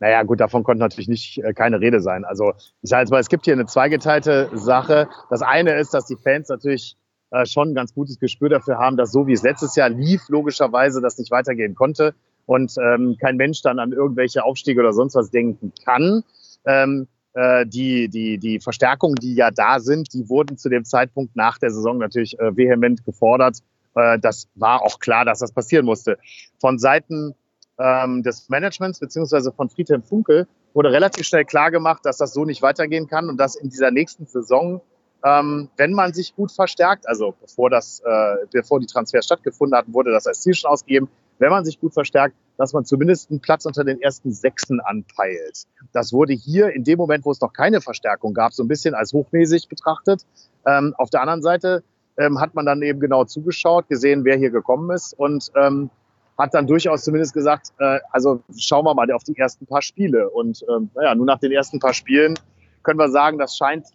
Naja, 0.00 0.24
gut, 0.24 0.40
davon 0.40 0.64
konnte 0.64 0.80
natürlich 0.80 1.06
nicht 1.06 1.38
äh, 1.38 1.54
keine 1.54 1.80
Rede 1.80 2.00
sein. 2.00 2.24
Also 2.24 2.54
ich 2.82 2.90
sage 2.90 3.02
jetzt 3.02 3.10
mal, 3.10 3.20
es 3.20 3.28
gibt 3.28 3.44
hier 3.44 3.54
eine 3.54 3.66
zweigeteilte 3.66 4.50
Sache. 4.52 5.08
Das 5.30 5.42
eine 5.42 5.78
ist, 5.78 5.94
dass 5.94 6.06
die 6.06 6.16
Fans 6.16 6.48
natürlich 6.48 6.96
äh, 7.34 7.46
schon 7.46 7.70
ein 7.70 7.74
ganz 7.74 7.94
gutes 7.94 8.18
Gespür 8.18 8.48
dafür 8.48 8.78
haben, 8.78 8.96
dass 8.96 9.10
so 9.10 9.26
wie 9.26 9.32
es 9.32 9.42
letztes 9.42 9.74
Jahr 9.76 9.88
lief, 9.88 10.28
logischerweise 10.28 11.00
das 11.00 11.18
nicht 11.18 11.30
weitergehen 11.30 11.74
konnte 11.74 12.14
und 12.46 12.74
ähm, 12.78 13.16
kein 13.20 13.36
Mensch 13.36 13.62
dann 13.62 13.78
an 13.78 13.92
irgendwelche 13.92 14.44
Aufstiege 14.44 14.80
oder 14.80 14.92
sonst 14.92 15.14
was 15.14 15.30
denken 15.30 15.72
kann. 15.84 16.22
Ähm, 16.64 17.08
äh, 17.34 17.66
die, 17.66 18.08
die, 18.08 18.38
die 18.38 18.60
Verstärkungen, 18.60 19.16
die 19.16 19.34
ja 19.34 19.50
da 19.50 19.80
sind, 19.80 20.12
die 20.12 20.28
wurden 20.28 20.56
zu 20.56 20.68
dem 20.68 20.84
Zeitpunkt 20.84 21.34
nach 21.34 21.58
der 21.58 21.70
Saison 21.70 21.98
natürlich 21.98 22.38
äh, 22.38 22.56
vehement 22.56 23.04
gefordert. 23.04 23.58
Äh, 23.94 24.18
das 24.20 24.48
war 24.54 24.82
auch 24.82 25.00
klar, 25.00 25.24
dass 25.24 25.40
das 25.40 25.52
passieren 25.52 25.84
musste. 25.84 26.18
Von 26.60 26.78
Seiten 26.78 27.34
ähm, 27.78 28.22
des 28.22 28.48
Managements 28.48 29.00
beziehungsweise 29.00 29.50
von 29.50 29.68
Friedhelm 29.68 30.04
Funkel 30.04 30.46
wurde 30.74 30.92
relativ 30.92 31.26
schnell 31.26 31.44
klar 31.44 31.72
gemacht, 31.72 32.04
dass 32.04 32.18
das 32.18 32.32
so 32.32 32.44
nicht 32.44 32.62
weitergehen 32.62 33.08
kann 33.08 33.28
und 33.28 33.38
dass 33.38 33.56
in 33.56 33.68
dieser 33.68 33.90
nächsten 33.90 34.26
Saison 34.26 34.80
ähm, 35.24 35.70
wenn 35.76 35.92
man 35.92 36.12
sich 36.12 36.36
gut 36.36 36.52
verstärkt, 36.52 37.08
also 37.08 37.34
bevor 37.40 37.70
das, 37.70 38.00
äh, 38.04 38.46
bevor 38.52 38.78
die 38.78 38.86
Transfers 38.86 39.24
stattgefunden 39.24 39.76
hatten, 39.76 39.94
wurde 39.94 40.12
das 40.12 40.26
als 40.26 40.42
Ziel 40.42 40.54
schon 40.54 40.70
ausgegeben, 40.70 41.08
wenn 41.38 41.50
man 41.50 41.64
sich 41.64 41.80
gut 41.80 41.94
verstärkt, 41.94 42.36
dass 42.58 42.72
man 42.72 42.84
zumindest 42.84 43.30
einen 43.30 43.40
Platz 43.40 43.64
unter 43.64 43.84
den 43.84 44.00
ersten 44.00 44.32
Sechsen 44.32 44.80
anpeilt. 44.80 45.64
Das 45.92 46.12
wurde 46.12 46.34
hier 46.34 46.70
in 46.72 46.84
dem 46.84 46.98
Moment, 46.98 47.24
wo 47.24 47.30
es 47.30 47.40
noch 47.40 47.52
keine 47.52 47.80
Verstärkung 47.80 48.34
gab, 48.34 48.52
so 48.52 48.62
ein 48.62 48.68
bisschen 48.68 48.94
als 48.94 49.12
hochnäsig 49.12 49.68
betrachtet. 49.68 50.24
Ähm, 50.66 50.94
auf 50.98 51.10
der 51.10 51.22
anderen 51.22 51.42
Seite 51.42 51.82
ähm, 52.18 52.40
hat 52.40 52.54
man 52.54 52.66
dann 52.66 52.82
eben 52.82 53.00
genau 53.00 53.24
zugeschaut, 53.24 53.88
gesehen, 53.88 54.24
wer 54.24 54.36
hier 54.36 54.50
gekommen 54.50 54.90
ist 54.90 55.18
und 55.18 55.50
ähm, 55.56 55.90
hat 56.36 56.52
dann 56.52 56.66
durchaus 56.66 57.02
zumindest 57.02 57.32
gesagt, 57.32 57.68
äh, 57.78 57.98
also 58.10 58.42
schauen 58.56 58.84
wir 58.84 58.94
mal 58.94 59.10
auf 59.12 59.24
die 59.24 59.36
ersten 59.36 59.66
paar 59.66 59.82
Spiele. 59.82 60.28
Und 60.30 60.64
ähm, 60.68 60.90
naja, 60.94 61.14
nur 61.14 61.26
nach 61.26 61.38
den 61.38 61.52
ersten 61.52 61.78
paar 61.78 61.94
Spielen 61.94 62.38
können 62.82 62.98
wir 62.98 63.08
sagen, 63.08 63.38
das 63.38 63.56
scheint 63.56 63.86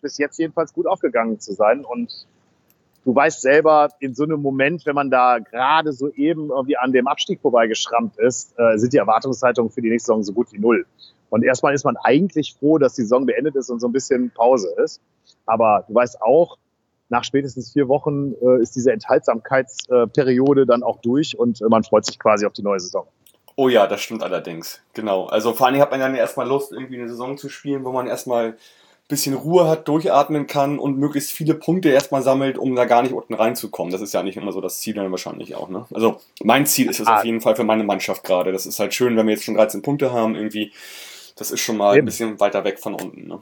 bis 0.00 0.18
jetzt 0.18 0.38
jedenfalls 0.38 0.72
gut 0.72 0.86
aufgegangen 0.86 1.40
zu 1.40 1.52
sein. 1.52 1.84
Und 1.84 2.26
du 3.04 3.14
weißt 3.14 3.40
selber, 3.40 3.88
in 4.00 4.14
so 4.14 4.24
einem 4.24 4.40
Moment, 4.40 4.86
wenn 4.86 4.94
man 4.94 5.10
da 5.10 5.38
gerade 5.38 5.92
so 5.92 6.10
eben 6.12 6.50
irgendwie 6.50 6.76
an 6.76 6.92
dem 6.92 7.06
Abstieg 7.06 7.40
vorbeigeschrammt 7.40 8.18
ist, 8.18 8.58
äh, 8.58 8.78
sind 8.78 8.92
die 8.92 8.98
Erwartungshaltungen 8.98 9.70
für 9.70 9.82
die 9.82 9.90
nächste 9.90 10.06
Saison 10.08 10.22
so 10.22 10.32
gut 10.32 10.52
wie 10.52 10.58
null. 10.58 10.86
Und 11.30 11.44
erstmal 11.44 11.74
ist 11.74 11.84
man 11.84 11.96
eigentlich 11.96 12.56
froh, 12.58 12.78
dass 12.78 12.94
die 12.94 13.02
Saison 13.02 13.26
beendet 13.26 13.56
ist 13.56 13.70
und 13.70 13.80
so 13.80 13.88
ein 13.88 13.92
bisschen 13.92 14.30
Pause 14.30 14.74
ist. 14.82 15.00
Aber 15.46 15.84
du 15.86 15.94
weißt 15.94 16.22
auch, 16.22 16.56
nach 17.10 17.24
spätestens 17.24 17.72
vier 17.72 17.88
Wochen 17.88 18.34
äh, 18.34 18.62
ist 18.62 18.76
diese 18.76 18.92
Enthaltsamkeitsperiode 18.92 20.66
dann 20.66 20.82
auch 20.82 21.00
durch 21.00 21.38
und 21.38 21.60
äh, 21.60 21.64
man 21.68 21.84
freut 21.84 22.04
sich 22.04 22.18
quasi 22.18 22.46
auf 22.46 22.52
die 22.52 22.62
neue 22.62 22.80
Saison. 22.80 23.06
Oh 23.56 23.68
ja, 23.68 23.86
das 23.86 24.02
stimmt 24.02 24.22
allerdings. 24.22 24.80
Genau. 24.92 25.26
Also 25.26 25.52
vor 25.52 25.68
Dingen 25.68 25.82
hat 25.82 25.90
man 25.90 26.00
dann 26.00 26.14
erstmal 26.14 26.46
Lust, 26.46 26.72
irgendwie 26.72 26.96
eine 26.98 27.08
Saison 27.08 27.36
zu 27.36 27.48
spielen, 27.48 27.84
wo 27.84 27.92
man 27.92 28.06
erstmal 28.06 28.56
bisschen 29.08 29.34
Ruhe 29.34 29.66
hat, 29.66 29.88
durchatmen 29.88 30.46
kann 30.46 30.78
und 30.78 30.98
möglichst 30.98 31.32
viele 31.32 31.54
Punkte 31.54 31.88
erstmal 31.88 32.22
sammelt, 32.22 32.58
um 32.58 32.76
da 32.76 32.84
gar 32.84 33.02
nicht 33.02 33.14
unten 33.14 33.32
reinzukommen. 33.32 33.90
Das 33.90 34.02
ist 34.02 34.12
ja 34.12 34.22
nicht 34.22 34.36
immer 34.36 34.52
so 34.52 34.60
das 34.60 34.80
Ziel 34.80 34.94
dann 34.94 35.10
wahrscheinlich 35.10 35.54
auch. 35.54 35.70
Ne? 35.70 35.86
Also 35.94 36.20
mein 36.42 36.66
Ziel 36.66 36.90
ist 36.90 37.00
es 37.00 37.06
ah. 37.06 37.16
auf 37.16 37.24
jeden 37.24 37.40
Fall 37.40 37.56
für 37.56 37.64
meine 37.64 37.84
Mannschaft 37.84 38.22
gerade. 38.22 38.52
Das 38.52 38.66
ist 38.66 38.78
halt 38.78 38.92
schön, 38.92 39.16
wenn 39.16 39.26
wir 39.26 39.32
jetzt 39.32 39.44
schon 39.44 39.54
13 39.54 39.80
Punkte 39.80 40.12
haben, 40.12 40.34
irgendwie. 40.34 40.72
Das 41.36 41.50
ist 41.50 41.60
schon 41.60 41.76
mal 41.76 41.94
Eben. 41.94 42.02
ein 42.02 42.06
bisschen 42.06 42.40
weiter 42.40 42.64
weg 42.64 42.80
von 42.80 42.94
unten. 42.94 43.28
Ne? 43.28 43.40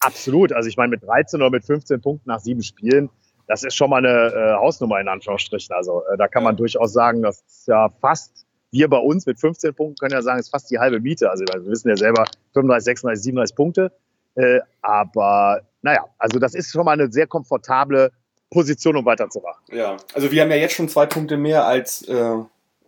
Absolut. 0.00 0.52
Also 0.52 0.68
ich 0.68 0.76
meine, 0.76 0.90
mit 0.90 1.02
13 1.02 1.40
oder 1.40 1.50
mit 1.50 1.64
15 1.64 2.00
Punkten 2.00 2.28
nach 2.28 2.40
sieben 2.40 2.62
Spielen, 2.62 3.10
das 3.46 3.62
ist 3.62 3.76
schon 3.76 3.90
mal 3.90 3.98
eine 3.98 4.32
äh, 4.32 4.54
Hausnummer 4.54 5.00
in 5.00 5.08
Anführungsstrichen. 5.08 5.74
Also 5.74 6.02
äh, 6.12 6.16
da 6.16 6.28
kann 6.28 6.42
man 6.42 6.56
durchaus 6.56 6.92
sagen, 6.92 7.22
das 7.22 7.42
ist 7.46 7.68
ja 7.68 7.90
fast, 8.00 8.46
wir 8.70 8.88
bei 8.88 8.98
uns 8.98 9.26
mit 9.26 9.38
15 9.38 9.74
Punkten 9.74 9.96
können 9.98 10.12
ja 10.12 10.22
sagen, 10.22 10.40
ist 10.40 10.48
fast 10.48 10.70
die 10.70 10.78
halbe 10.78 10.98
Miete. 10.98 11.30
Also 11.30 11.44
wir 11.44 11.64
wissen 11.66 11.90
ja 11.90 11.96
selber 11.96 12.24
35, 12.54 12.84
36, 12.84 13.22
37 13.22 13.54
Punkte. 13.54 13.92
Äh, 14.34 14.60
aber 14.82 15.62
naja, 15.82 16.04
also 16.18 16.38
das 16.38 16.54
ist 16.54 16.72
schon 16.72 16.84
mal 16.84 16.92
eine 16.92 17.10
sehr 17.10 17.26
komfortable 17.26 18.12
Position, 18.50 18.96
um 18.96 19.04
weiterzumachen. 19.04 19.62
Ja, 19.72 19.96
also 20.14 20.30
wir 20.30 20.42
haben 20.42 20.50
ja 20.50 20.56
jetzt 20.56 20.74
schon 20.74 20.88
zwei 20.88 21.06
Punkte 21.06 21.36
mehr 21.36 21.66
als 21.66 22.02
äh, 22.02 22.36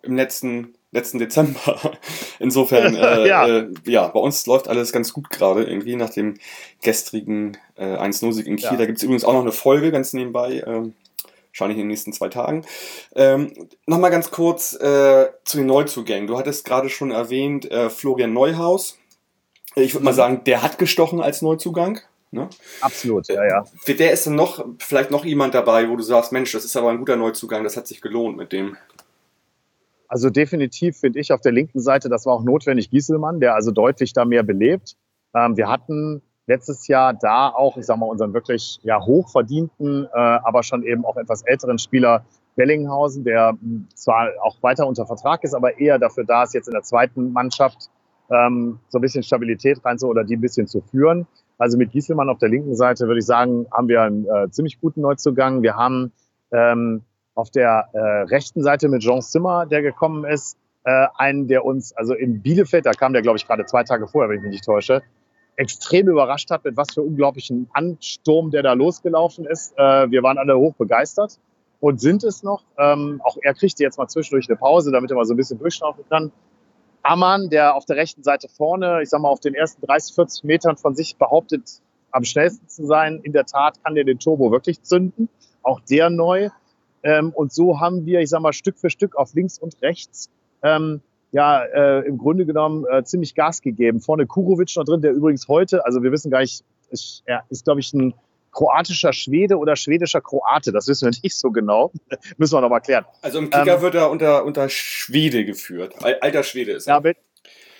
im 0.03 0.17
letzten 0.17 0.77
letzten 0.93 1.19
Dezember. 1.19 1.79
Insofern, 2.39 2.95
äh, 2.97 3.29
ja. 3.29 3.47
Äh, 3.47 3.69
ja, 3.85 4.09
bei 4.09 4.21
uns 4.21 4.47
läuft 4.47 4.69
alles 4.69 4.93
ganz 4.93 5.13
gut 5.13 5.31
gerade 5.31 5.65
irgendwie 5.65 5.97
nach 5.97 6.11
dem 6.11 6.39
gestrigen 6.83 7.57
äh, 7.77 7.85
1-0-Sieg 7.85 8.47
in 8.47 8.57
Kiel. 8.57 8.71
Ja. 8.73 8.77
Da 8.77 8.87
gibt 8.87 8.99
es 8.99 9.05
übrigens 9.05 9.25
auch 9.25 9.35
noch 9.35 9.43
eine 9.43 9.53
Folge 9.53 9.93
ganz 9.93 10.13
nebenbei. 10.13 10.65
Ähm, 10.67 10.95
wahrscheinlich 11.51 11.79
in 11.79 11.85
den 11.85 11.89
nächsten 11.89 12.13
zwei 12.13 12.29
Tagen. 12.29 12.65
Ähm, 13.15 13.53
Nochmal 13.87 14.11
ganz 14.11 14.31
kurz 14.31 14.75
äh, 14.75 15.29
zu 15.45 15.59
den 15.59 15.67
Neuzugängen. 15.67 16.27
Du 16.27 16.37
hattest 16.37 16.65
gerade 16.65 16.89
schon 16.89 17.11
erwähnt, 17.11 17.71
äh, 17.71 17.89
Florian 17.89 18.33
Neuhaus. 18.33 18.99
Ich 19.79 19.95
würde 19.95 20.05
mal 20.05 20.15
sagen, 20.15 20.43
der 20.45 20.63
hat 20.63 20.79
gestochen 20.79 21.21
als 21.21 21.43
Neuzugang. 21.43 22.01
Ne? 22.31 22.49
Absolut, 22.81 23.29
ja, 23.29 23.47
ja. 23.47 23.65
Für 23.79 23.95
der 23.95 24.13
ist 24.13 24.27
dann 24.27 24.35
noch, 24.35 24.65
vielleicht 24.79 25.11
noch 25.11 25.25
jemand 25.25 25.55
dabei, 25.55 25.89
wo 25.89 25.97
du 25.97 26.03
sagst, 26.03 26.33
Mensch, 26.33 26.53
das 26.53 26.65
ist 26.65 26.77
aber 26.77 26.91
ein 26.91 26.99
guter 26.99 27.17
Neuzugang, 27.17 27.63
das 27.63 27.77
hat 27.77 27.87
sich 27.87 28.01
gelohnt 28.01 28.37
mit 28.37 28.53
dem. 28.53 28.77
Also 30.09 30.31
definitiv 30.31 30.97
finde 30.97 31.21
ich 31.21 31.33
auf 31.33 31.41
der 31.41 31.53
linken 31.53 31.81
Seite, 31.81 32.09
das 32.09 32.27
war 32.27 32.35
auch 32.35 32.43
notwendig, 32.43 32.91
Gieselmann, 32.91 33.39
der 33.39 33.55
also 33.55 33.71
deutlich 33.71 34.13
da 34.13 34.25
mehr 34.25 34.43
belebt. 34.43 34.97
Ähm, 35.35 35.57
wir 35.57 35.69
hatten 35.69 36.23
letztes 36.47 36.89
Jahr 36.89 37.13
da 37.13 37.51
auch, 37.51 37.77
ich 37.77 37.85
sag 37.87 37.99
mal, 37.99 38.07
unseren 38.07 38.33
wirklich 38.33 38.81
ja, 38.83 39.05
hochverdienten, 39.05 40.07
äh, 40.07 40.09
aber 40.17 40.63
schon 40.63 40.85
eben 40.85 41.05
auch 41.05 41.17
etwas 41.17 41.43
älteren 41.43 41.79
Spieler 41.79 42.25
Bellinghausen, 42.55 43.25
der 43.25 43.51
hm, 43.51 43.89
zwar 43.95 44.31
auch 44.43 44.57
weiter 44.63 44.87
unter 44.87 45.07
Vertrag 45.07 45.45
ist, 45.45 45.55
aber 45.55 45.79
eher 45.79 45.99
dafür 45.99 46.25
da 46.25 46.45
ist, 46.45 46.55
jetzt 46.55 46.69
in 46.69 46.73
der 46.73 46.83
zweiten 46.83 47.33
Mannschaft 47.33 47.91
ähm, 48.31 48.79
so 48.89 48.99
ein 48.99 49.03
bisschen 49.03 49.23
Stabilität 49.23 49.85
rein 49.85 49.99
zu 49.99 50.09
oder 50.09 50.25
die 50.25 50.37
ein 50.37 50.41
bisschen 50.41 50.67
zu 50.67 50.81
führen. 50.81 51.27
Also 51.59 51.79
mit 51.79 51.93
Gieselmann 51.93 52.29
auf 52.29 52.39
der 52.39 52.49
linken 52.49 52.75
Seite 52.75 53.07
würde 53.07 53.21
ich 53.21 53.27
sagen, 53.27 53.67
haben 53.73 53.89
wir 53.89 54.03
einen 54.03 54.27
äh, 54.27 54.51
ziemlich 54.51 54.81
guten 54.81 55.01
Neuzugang. 55.01 55.63
Wir 55.63 55.77
haben 55.77 56.13
ähm, 56.53 57.03
auf 57.35 57.51
der 57.51 57.89
äh, 57.93 57.99
rechten 57.99 58.63
Seite 58.63 58.89
mit 58.89 59.03
Jean 59.03 59.23
Zimmer, 59.23 59.67
der 59.67 59.83
gekommen 59.83 60.25
ist, 60.25 60.59
äh, 60.85 61.07
einen, 61.17 61.49
der 61.49 61.65
uns, 61.65 61.97
also 61.97 62.15
in 62.15 62.43
Bielefeld, 62.43 62.87
da 62.87 62.93
kam 62.93 63.13
der, 63.13 63.23
glaube 63.23 63.39
ich, 63.39 63.47
gerade 63.47 63.65
zwei 63.67 63.85
Tage 63.85 64.07
vorher, 64.07 64.31
wenn 64.31 64.39
ich 64.39 64.43
mich 64.43 64.53
nicht 64.53 64.65
täusche, 64.65 65.03
extrem 65.57 66.09
überrascht 66.09 66.51
hat, 66.51 66.65
mit 66.65 66.77
was 66.77 66.95
für 66.95 67.03
unglaublichen 67.03 67.69
Ansturm, 67.73 68.51
der 68.51 68.63
da 68.63 68.75
losgelaufen 68.75 69.47
ist. 69.47 69.75
Äh, 69.77 70.11
wir 70.11 70.23
waren 70.23 70.39
alle 70.39 70.57
hoch 70.57 70.75
begeistert 70.75 71.39
und 71.81 72.01
sind 72.01 72.25
es 72.25 72.43
noch. 72.43 72.63
Ähm, 72.79 73.21
auch 73.25 73.37
er 73.43 73.55
kriegte 73.55 73.83
jetzt 73.83 73.99
mal 73.99 74.09
zwischendurch 74.09 74.49
eine 74.49 74.57
Pause, 74.57 74.93
damit 74.93 75.11
er 75.11 75.17
mal 75.17 75.25
so 75.25 75.35
ein 75.35 75.37
bisschen 75.37 75.59
durchschnaufen 75.59 76.05
kann. 76.09 76.33
Ammann, 77.07 77.51
der 77.51 77.75
auf 77.75 77.85
der 77.85 77.97
rechten 77.97 78.23
Seite 78.23 78.49
vorne, 78.49 79.01
ich 79.03 79.09
sag 79.09 79.21
mal, 79.21 79.29
auf 79.29 79.41
den 79.41 79.55
ersten 79.55 79.85
30, 79.87 80.15
40 80.15 80.45
Metern 80.45 80.77
von 80.77 80.95
sich 80.95 81.17
behauptet, 81.17 81.81
am 82.11 82.25
schnellsten 82.25 82.69
zu 82.69 82.87
sein. 82.87 83.21
In 83.23 83.33
der 83.33 83.45
Tat 83.45 83.83
kann 83.85 83.95
der 83.95 84.05
den 84.05 84.19
Turbo 84.19 84.51
wirklich 84.51 84.83
zünden. 84.83 85.29
Auch 85.63 85.81
der 85.81 86.11
neu. 86.11 86.51
Ähm, 87.03 87.33
und 87.35 87.53
so 87.53 87.81
haben 87.81 88.07
wir, 88.07 88.21
ich 88.21 88.31
sag 88.31 88.41
mal, 88.41 88.53
Stück 88.53 88.79
für 88.79 88.91
Stück 88.91 89.17
auf 89.17 89.35
links 89.35 89.59
und 89.59 89.81
rechts 89.83 90.31
ähm, 90.63 91.01
ja 91.33 91.63
äh, 91.63 92.07
im 92.07 92.19
Grunde 92.19 92.47
genommen 92.47 92.85
äh, 92.91 93.05
ziemlich 93.05 93.35
Gas 93.35 93.61
gegeben. 93.61 94.01
Vorne 94.01 94.27
Kurovic 94.27 94.75
noch 94.77 94.85
drin, 94.85 95.03
der 95.03 95.13
übrigens 95.13 95.49
heute, 95.49 95.85
also 95.85 96.03
wir 96.03 96.13
wissen 96.13 96.31
gar 96.31 96.41
nicht, 96.41 96.65
ist, 96.91 97.23
er 97.27 97.45
ist, 97.49 97.65
glaube 97.65 97.81
ich, 97.81 97.93
ein 97.93 98.15
kroatischer 98.57 99.13
Schwede 99.13 99.59
oder 99.59 99.77
schwedischer 99.77 100.21
Kroate. 100.21 100.73
Das 100.73 100.89
wissen 100.89 101.11
wir 101.11 101.17
nicht 101.23 101.39
so 101.39 101.51
genau. 101.51 101.93
Müssen 102.39 102.55
wir 102.55 102.63
noch 102.63 102.71
mal 102.71 102.81
klären. 102.81 103.05
Also 103.21 103.39
im 103.39 103.51
Kicker 103.51 103.77
ähm, 103.77 103.83
wird 103.83 103.95
er 103.95 104.11
unter, 104.11 104.45
unter 104.45 104.69
Schwede 104.69 105.45
geführt. 105.45 105.95
Alter 106.03 106.43
Schwede 106.43 106.73
ist 106.73 106.87
er. 106.87 106.95
Ja, 106.95 107.01
mit 107.01 107.19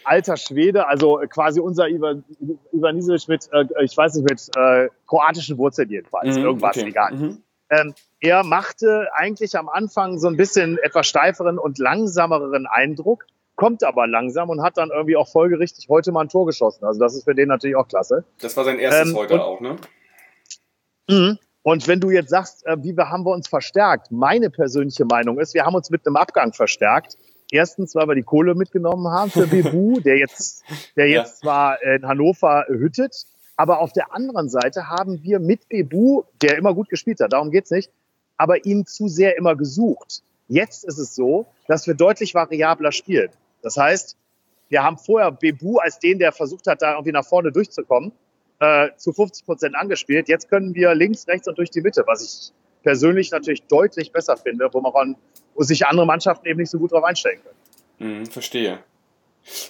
alter 0.05 0.37
Schwede, 0.37 0.87
also 0.87 1.21
quasi 1.29 1.59
unser 1.59 1.89
Ivan, 1.89 2.23
mit, 3.27 3.49
äh, 3.53 3.65
ich 3.83 3.97
weiß 3.97 4.15
nicht, 4.15 4.31
mit 4.31 4.57
äh, 4.57 4.89
kroatischen 5.07 5.59
Wurzeln 5.59 5.91
jedenfalls. 5.91 6.37
Mhm, 6.37 6.45
Irgendwas, 6.45 6.77
okay. 6.77 6.89
egal. 6.89 7.13
Mhm. 7.13 7.43
Ähm, 7.71 7.95
er 8.21 8.45
machte 8.45 9.09
eigentlich 9.15 9.57
am 9.57 9.69
Anfang 9.69 10.19
so 10.19 10.29
ein 10.29 10.37
bisschen 10.37 10.79
etwas 10.79 11.09
steiferen 11.09 11.59
und 11.59 11.79
langsameren 11.79 12.67
Eindruck, 12.67 13.27
kommt 13.57 13.83
aber 13.83 14.07
langsam 14.07 14.51
und 14.51 14.63
hat 14.63 14.77
dann 14.77 14.91
irgendwie 14.91 15.17
auch 15.17 15.29
folgerichtig 15.29 15.89
heute 15.89 16.13
mal 16.13 16.21
ein 16.21 16.29
Tor 16.29 16.47
geschossen. 16.47 16.85
Also 16.85 17.01
das 17.01 17.17
ist 17.17 17.25
für 17.25 17.35
den 17.35 17.49
natürlich 17.49 17.75
auch 17.75 17.89
klasse. 17.89 18.25
Das 18.41 18.57
war 18.57 18.65
sein 18.65 18.79
erstes 18.79 19.11
ähm, 19.11 19.17
heute 19.17 19.43
auch, 19.43 19.61
ne? 19.61 19.77
Mhm. 21.09 21.39
Und 21.63 21.89
wenn 21.89 21.99
du 21.99 22.11
jetzt 22.11 22.31
sagst, 22.31 22.65
äh, 22.67 22.77
wie 22.83 22.97
wir, 22.97 23.11
haben 23.11 23.25
wir 23.25 23.33
uns 23.33 23.49
verstärkt? 23.49 24.13
Meine 24.13 24.51
persönliche 24.51 25.05
Meinung 25.05 25.41
ist, 25.41 25.55
wir 25.55 25.65
haben 25.65 25.75
uns 25.75 25.91
mit 25.91 26.07
einem 26.07 26.17
Abgang 26.17 26.53
verstärkt. 26.53 27.17
Erstens, 27.51 27.95
weil 27.95 28.09
wir 28.09 28.15
die 28.15 28.23
Kohle 28.23 28.55
mitgenommen 28.55 29.09
haben 29.09 29.31
für 29.31 29.47
Bebu, 29.47 30.01
der 30.05 30.19
jetzt, 30.19 30.65
der 30.97 31.09
jetzt 31.09 31.43
ja. 31.43 31.49
zwar 31.49 31.83
in 31.83 32.07
Hannover 32.07 32.67
hüttet, 32.69 33.25
aber 33.57 33.81
auf 33.81 33.93
der 33.93 34.15
anderen 34.15 34.49
Seite 34.49 34.89
haben 34.89 35.23
wir 35.23 35.41
mit 35.41 35.69
Bebu, 35.69 36.23
der 36.43 36.59
immer 36.59 36.75
gut 36.75 36.89
gespielt 36.89 37.21
hat, 37.21 37.33
darum 37.33 37.51
geht's 37.51 37.71
nicht, 37.71 37.91
aber 38.37 38.65
ihn 38.65 38.87
zu 38.87 39.09
sehr 39.09 39.37
immer 39.37 39.57
gesucht. 39.57 40.23
Jetzt 40.49 40.85
ist 40.85 40.99
es 40.99 41.15
so, 41.15 41.47
dass 41.67 41.87
wir 41.87 41.95
deutlich 41.95 42.35
variabler 42.35 42.93
spielen. 42.93 43.31
Das 43.63 43.77
heißt, 43.77 44.17
wir 44.69 44.83
haben 44.83 44.99
vorher 44.99 45.33
Bebu 45.33 45.79
als 45.79 45.99
den, 45.99 46.19
der 46.19 46.33
versucht 46.33 46.67
hat, 46.67 46.83
da 46.83 46.93
irgendwie 46.93 47.13
nach 47.13 47.25
vorne 47.25 47.51
durchzukommen, 47.51 48.13
äh, 48.61 48.89
zu 48.97 49.13
50 49.13 49.45
Prozent 49.45 49.75
angespielt. 49.75 50.29
Jetzt 50.29 50.49
können 50.49 50.75
wir 50.75 50.95
links, 50.95 51.27
rechts 51.29 51.49
und 51.49 51.59
durch 51.59 51.71
die 51.71 51.81
Mitte, 51.81 52.05
was 52.07 52.23
ich 52.23 52.53
persönlich 52.83 53.31
natürlich 53.31 53.63
deutlich 53.65 54.13
besser 54.13 54.37
finde, 54.37 54.69
wo 54.73 54.81
man 54.81 55.17
wo 55.55 55.63
sich 55.63 55.87
andere 55.87 56.07
Mannschaften 56.07 56.47
eben 56.47 56.61
nicht 56.61 56.71
so 56.71 56.79
gut 56.79 56.93
drauf 56.93 57.05
einstellen 57.05 57.41
können. 57.43 58.19
Hm, 58.19 58.27
verstehe. 58.27 58.79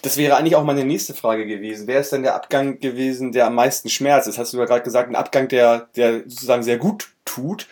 Das 0.01 0.17
wäre 0.17 0.35
eigentlich 0.35 0.55
auch 0.55 0.63
meine 0.63 0.83
nächste 0.83 1.13
Frage 1.13 1.45
gewesen. 1.45 1.87
Wer 1.87 1.99
ist 1.99 2.11
denn 2.11 2.23
der 2.23 2.35
Abgang 2.35 2.79
gewesen, 2.79 3.31
der 3.31 3.47
am 3.47 3.55
meisten 3.55 3.89
schmerzt? 3.89 4.27
Das 4.27 4.37
hast 4.37 4.53
du 4.53 4.57
ja 4.57 4.65
gerade 4.65 4.83
gesagt, 4.83 5.09
ein 5.09 5.15
Abgang, 5.15 5.47
der, 5.47 5.87
der 5.95 6.21
sozusagen 6.21 6.63
sehr 6.63 6.77
gut 6.77 7.09
tut. 7.37 7.67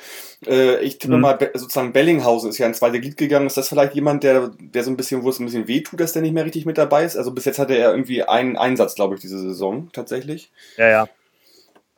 Äh, 0.46 0.82
ich 0.84 1.00
tippe 1.00 1.16
mhm. 1.16 1.22
mal, 1.22 1.52
sozusagen 1.54 1.94
Bellinghausen 1.94 2.50
ist 2.50 2.58
ja 2.58 2.68
ein 2.68 2.74
zweiter 2.74 3.00
Glied 3.00 3.18
gegangen. 3.18 3.48
Ist 3.48 3.58
das 3.58 3.70
vielleicht 3.70 3.96
jemand, 3.96 4.24
der, 4.24 4.52
der 4.60 4.84
so 4.84 4.92
ein 4.92 4.98
bisschen, 4.98 5.24
wo 5.24 5.30
es 5.30 5.40
ein 5.40 5.46
bisschen 5.46 5.68
weh 5.68 5.82
tut, 5.82 6.00
dass 6.00 6.14
der 6.14 6.22
nicht 6.22 6.34
mehr 6.34 6.46
richtig 6.46 6.66
mit 6.66 6.78
dabei 6.78 7.04
ist? 7.04 7.18
Also 7.18 7.32
bis 7.32 7.46
jetzt 7.46 7.60
hatte 7.60 7.76
er 7.76 7.92
irgendwie 7.92 8.24
einen 8.24 8.58
Einsatz, 8.58 8.96
glaube 8.96 9.16
ich, 9.16 9.22
diese 9.22 9.40
Saison 9.40 9.90
tatsächlich. 9.92 10.52
Ja, 10.78 10.90
ja. 10.90 11.08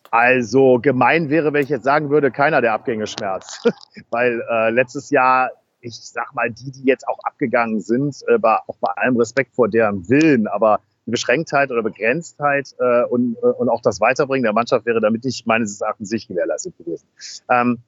Also 0.10 0.80
gemein 0.82 1.30
wäre, 1.30 1.52
wenn 1.52 1.64
ich 1.64 1.70
jetzt 1.70 1.84
sagen 1.84 2.10
würde, 2.10 2.32
keiner 2.32 2.62
der 2.62 2.74
Abgänge 2.74 3.08
schmerzt. 3.08 3.70
Weil 4.10 4.42
äh, 4.50 4.70
letztes 4.70 5.10
Jahr 5.10 5.52
ich 5.80 5.96
sag 5.96 6.34
mal, 6.34 6.50
die, 6.50 6.72
die 6.72 6.84
jetzt 6.86 7.08
auch 7.08 7.20
abgegangen 7.24 7.80
sind, 7.80 8.16
äh, 8.28 8.38
bei, 8.38 8.58
auch 8.68 8.78
bei 8.80 8.90
allem 8.96 9.18
Respekt 9.18 9.56
vor 9.56 9.70
deren 9.70 10.10
Willen, 10.10 10.48
aber 10.48 10.80
Beschränktheit 11.12 11.72
oder 11.72 11.84
Begrenztheit 11.84 12.76
äh, 12.80 13.04
und, 13.04 13.38
äh, 13.42 13.46
und 13.46 13.70
auch 13.70 13.82
das 13.82 14.00
Weiterbringen 14.02 14.44
der 14.44 14.54
Mannschaft 14.54 14.86
wäre 14.86 15.02
damit 15.02 15.24
nicht 15.24 15.48
meines 15.48 15.82
Erachtens 15.82 16.12
nicht 16.12 16.28
gewährleistet 16.28 16.78
gewesen. 16.78 17.08
Ähm, 17.50 17.80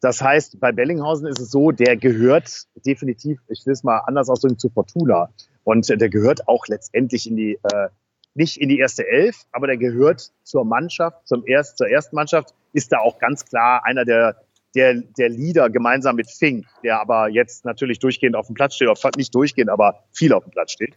das 0.00 0.22
heißt, 0.22 0.60
bei 0.60 0.70
Bellinghausen 0.70 1.26
ist 1.26 1.40
es 1.40 1.50
so, 1.50 1.72
der 1.72 1.96
gehört 1.96 2.66
definitiv, 2.86 3.40
ich 3.48 3.66
will 3.66 3.72
es 3.72 3.82
mal 3.82 3.98
anders 4.06 4.28
ausdrücken, 4.28 4.58
zu 4.58 4.68
Fortuna. 4.68 5.30
Und 5.64 5.88
der 5.88 6.08
gehört 6.08 6.46
auch 6.46 6.66
letztendlich 6.68 7.28
in 7.28 7.36
die, 7.36 7.58
äh, 7.62 7.88
nicht 8.34 8.58
in 8.58 8.68
die 8.68 8.78
erste 8.78 9.06
Elf, 9.06 9.36
aber 9.50 9.66
der 9.66 9.76
gehört 9.76 10.30
zur 10.44 10.64
Mannschaft, 10.64 11.26
zum 11.26 11.44
erst, 11.46 11.78
zur 11.78 11.88
ersten 11.88 12.14
Mannschaft, 12.14 12.54
ist 12.72 12.92
da 12.92 12.98
auch 12.98 13.18
ganz 13.18 13.44
klar 13.44 13.84
einer 13.84 14.04
der 14.04 14.36
der, 14.74 14.94
der 14.94 15.28
Leader 15.28 15.70
gemeinsam 15.70 16.16
mit 16.16 16.30
Fink, 16.30 16.66
der 16.84 17.00
aber 17.00 17.28
jetzt 17.28 17.64
natürlich 17.64 17.98
durchgehend 17.98 18.36
auf 18.36 18.46
dem 18.46 18.54
Platz 18.54 18.74
steht, 18.74 18.88
nicht 19.16 19.34
durchgehend, 19.34 19.70
aber 19.70 20.04
viel 20.12 20.32
auf 20.32 20.44
dem 20.44 20.50
Platz 20.50 20.72
steht. 20.72 20.94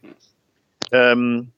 Ähm, 0.92 1.52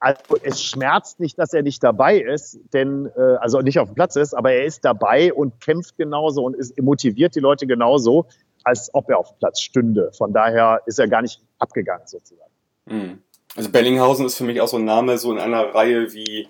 also 0.00 0.36
es 0.42 0.62
schmerzt 0.62 1.20
nicht, 1.20 1.38
dass 1.38 1.52
er 1.52 1.62
nicht 1.62 1.84
dabei 1.84 2.18
ist, 2.18 2.58
denn 2.72 3.10
äh, 3.16 3.36
also 3.40 3.60
nicht 3.60 3.78
auf 3.78 3.90
dem 3.90 3.94
Platz 3.94 4.16
ist, 4.16 4.34
aber 4.34 4.52
er 4.52 4.64
ist 4.64 4.84
dabei 4.84 5.32
und 5.32 5.60
kämpft 5.60 5.96
genauso 5.98 6.42
und 6.42 6.56
ist, 6.56 6.80
motiviert 6.80 7.34
die 7.34 7.40
Leute 7.40 7.66
genauso, 7.66 8.26
als 8.64 8.92
ob 8.94 9.10
er 9.10 9.18
auf 9.18 9.28
dem 9.28 9.38
Platz 9.38 9.60
stünde. 9.60 10.10
Von 10.16 10.32
daher 10.32 10.80
ist 10.86 10.98
er 10.98 11.06
gar 11.06 11.22
nicht 11.22 11.42
abgegangen 11.58 12.06
sozusagen. 12.06 12.50
Hm. 12.86 13.22
Also 13.56 13.70
Bellinghausen 13.70 14.24
ist 14.26 14.36
für 14.36 14.44
mich 14.44 14.60
auch 14.60 14.68
so 14.68 14.78
ein 14.78 14.84
Name 14.84 15.18
so 15.18 15.32
in 15.32 15.38
einer 15.38 15.74
Reihe 15.74 16.12
wie 16.12 16.48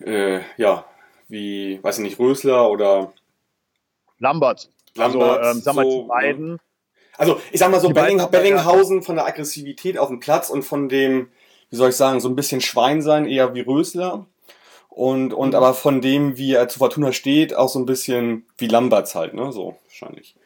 äh, 0.00 0.40
ja 0.56 0.84
wie 1.28 1.82
weiß 1.82 1.98
ich 1.98 2.04
nicht 2.04 2.18
Rösler 2.18 2.70
oder 2.70 3.12
Lambert. 4.18 4.70
Also, 4.98 5.18
Lambert, 5.18 5.56
ähm, 5.56 5.60
sag 5.62 5.74
mal, 5.74 5.84
so, 5.84 6.02
die 6.02 6.08
beiden. 6.08 6.58
Also 7.16 7.40
ich 7.52 7.60
sag 7.60 7.70
mal 7.70 7.80
so, 7.80 7.90
Belling, 7.90 8.18
wir 8.18 8.26
Bellinghausen 8.26 9.02
von 9.02 9.16
der 9.16 9.26
Aggressivität 9.26 9.98
auf 9.98 10.08
dem 10.08 10.20
Platz 10.20 10.50
und 10.50 10.64
von 10.64 10.88
dem, 10.88 11.28
wie 11.74 11.76
soll 11.76 11.88
ich 11.88 11.96
sagen, 11.96 12.20
so 12.20 12.28
ein 12.28 12.36
bisschen 12.36 12.60
Schwein 12.60 13.02
sein, 13.02 13.26
eher 13.26 13.52
wie 13.52 13.60
Rösler. 13.62 14.26
Und, 14.90 15.34
und 15.34 15.48
Mhm. 15.48 15.54
aber 15.56 15.74
von 15.74 16.00
dem, 16.00 16.38
wie 16.38 16.52
er 16.52 16.68
zu 16.68 16.78
Fortuna 16.78 17.10
steht, 17.10 17.52
auch 17.56 17.68
so 17.68 17.80
ein 17.80 17.84
bisschen 17.84 18.46
wie 18.58 18.68
Lamberts 18.68 19.16
halt, 19.16 19.34
ne? 19.34 19.50
So, 19.50 19.74
wahrscheinlich. 19.88 20.36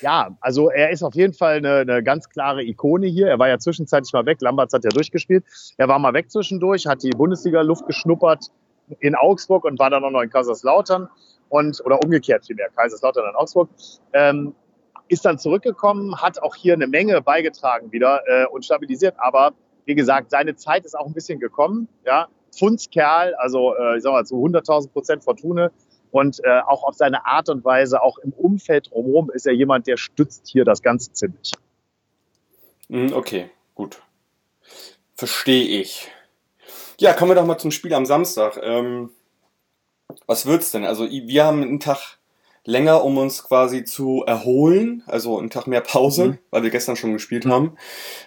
Ja, 0.00 0.36
also 0.40 0.68
er 0.68 0.90
ist 0.90 1.04
auf 1.04 1.14
jeden 1.14 1.34
Fall 1.34 1.58
eine, 1.58 1.76
eine 1.76 2.02
ganz 2.02 2.28
klare 2.28 2.64
Ikone 2.64 3.06
hier. 3.06 3.28
Er 3.28 3.38
war 3.38 3.46
ja 3.46 3.60
zwischenzeitlich 3.60 4.12
mal 4.12 4.26
weg. 4.26 4.38
Lamberts 4.40 4.74
hat 4.74 4.82
ja 4.82 4.90
durchgespielt. 4.90 5.44
Er 5.76 5.86
war 5.86 6.00
mal 6.00 6.14
weg 6.14 6.32
zwischendurch, 6.32 6.88
hat 6.88 7.04
die 7.04 7.10
Bundesliga-Luft 7.10 7.86
geschnuppert 7.86 8.46
in 8.98 9.14
Augsburg 9.14 9.64
und 9.66 9.78
war 9.78 9.90
dann 9.90 10.02
auch 10.02 10.10
noch 10.10 10.22
in 10.22 10.30
Kaiserslautern 10.30 11.08
und 11.48 11.80
oder 11.86 12.02
umgekehrt 12.02 12.44
vielmehr, 12.44 12.70
Kaiserslautern 12.74 13.28
und 13.28 13.36
Augsburg. 13.36 13.68
Ähm, 14.12 14.52
ist 15.06 15.24
dann 15.24 15.38
zurückgekommen, 15.38 16.20
hat 16.20 16.42
auch 16.42 16.56
hier 16.56 16.74
eine 16.74 16.88
Menge 16.88 17.22
beigetragen 17.22 17.92
wieder 17.92 18.22
äh, 18.26 18.46
und 18.46 18.64
stabilisiert. 18.64 19.14
Aber 19.18 19.52
wie 19.86 19.94
gesagt, 19.94 20.30
seine 20.30 20.56
Zeit 20.56 20.84
ist 20.84 20.98
auch 20.98 21.06
ein 21.06 21.14
bisschen 21.14 21.40
gekommen. 21.40 21.88
Ja, 22.04 22.28
Fundskerl, 22.56 23.34
also 23.36 23.74
äh, 23.74 23.96
ich 23.96 24.02
sag 24.02 24.12
mal 24.12 24.24
zu 24.26 24.36
100.000 24.36 24.90
Prozent 24.90 25.24
Fortune. 25.24 25.70
Und 26.10 26.42
äh, 26.44 26.60
auch 26.66 26.84
auf 26.84 26.94
seine 26.94 27.26
Art 27.26 27.48
und 27.48 27.64
Weise, 27.64 28.02
auch 28.02 28.18
im 28.18 28.32
Umfeld 28.32 28.90
drumherum, 28.90 29.30
ist 29.30 29.46
er 29.46 29.52
jemand, 29.52 29.86
der 29.86 29.96
stützt 29.96 30.48
hier 30.48 30.64
das 30.64 30.82
Ganze 30.82 31.12
ziemlich. 31.12 31.52
Hm, 32.88 33.12
Okay, 33.12 33.50
gut. 33.74 34.00
Verstehe 35.14 35.80
ich. 35.80 36.10
Ja, 36.98 37.12
kommen 37.12 37.30
wir 37.30 37.34
doch 37.34 37.46
mal 37.46 37.58
zum 37.58 37.70
Spiel 37.70 37.92
am 37.94 38.06
Samstag. 38.06 38.58
Ähm, 38.62 39.10
was 40.26 40.46
wird's 40.46 40.70
denn? 40.70 40.84
Also 40.84 41.08
wir 41.10 41.44
haben 41.44 41.62
einen 41.62 41.80
Tag 41.80 42.15
länger, 42.66 43.04
um 43.04 43.16
uns 43.16 43.44
quasi 43.44 43.84
zu 43.84 44.24
erholen, 44.26 45.02
also 45.06 45.38
einen 45.38 45.50
Tag 45.50 45.66
mehr 45.66 45.80
Pause, 45.80 46.24
Mhm. 46.26 46.38
weil 46.50 46.62
wir 46.64 46.70
gestern 46.70 46.96
schon 46.96 47.12
gespielt 47.12 47.46
haben. 47.46 47.76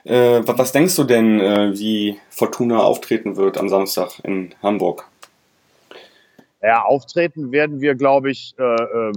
Äh, 0.05 0.41
wa- 0.47 0.57
was 0.57 0.71
denkst 0.71 0.95
du 0.95 1.03
denn, 1.03 1.39
äh, 1.39 1.77
wie 1.77 2.17
Fortuna 2.29 2.79
auftreten 2.79 3.35
wird 3.35 3.57
am 3.57 3.69
Samstag 3.69 4.19
in 4.23 4.55
Hamburg? 4.63 5.07
Ja, 6.61 6.83
auftreten 6.83 7.51
werden 7.51 7.79
wir, 7.81 7.95
glaube 7.95 8.31
ich, 8.31 8.53
äh, 8.57 8.63
äh, 8.63 9.11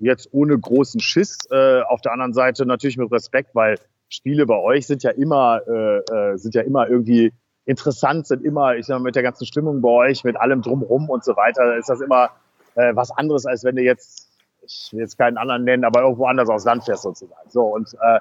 jetzt 0.00 0.28
ohne 0.32 0.58
großen 0.58 1.00
Schiss. 1.00 1.38
Äh, 1.50 1.82
auf 1.82 2.00
der 2.02 2.12
anderen 2.12 2.32
Seite 2.34 2.66
natürlich 2.66 2.96
mit 2.98 3.10
Respekt, 3.12 3.54
weil 3.54 3.78
Spiele 4.08 4.44
bei 4.46 4.58
euch 4.58 4.86
sind 4.86 5.02
ja 5.02 5.10
immer, 5.10 5.60
äh, 5.66 6.36
sind 6.36 6.54
ja 6.54 6.62
immer 6.62 6.88
irgendwie 6.88 7.32
interessant, 7.64 8.26
sind 8.26 8.44
immer, 8.44 8.76
ich 8.76 8.86
sag 8.86 8.98
mal, 8.98 9.04
mit 9.04 9.16
der 9.16 9.22
ganzen 9.22 9.46
Stimmung 9.46 9.80
bei 9.80 9.88
euch, 9.88 10.24
mit 10.24 10.36
allem 10.36 10.60
drumherum 10.60 11.08
und 11.08 11.24
so 11.24 11.36
weiter, 11.36 11.76
ist 11.76 11.88
das 11.88 12.00
immer 12.00 12.30
was 12.76 13.12
anderes, 13.12 13.46
als 13.46 13.62
wenn 13.62 13.76
du 13.76 13.82
jetzt, 13.82 14.23
ich 14.64 14.90
will 14.92 15.00
jetzt 15.00 15.18
keinen 15.18 15.36
anderen 15.36 15.64
nennen, 15.64 15.84
aber 15.84 16.02
irgendwo 16.02 16.26
anders 16.26 16.48
aufs 16.48 16.64
Land 16.64 16.84
fährst 16.84 17.02
sozusagen. 17.02 17.50
So 17.50 17.62
und 17.62 17.94
äh, 17.94 18.20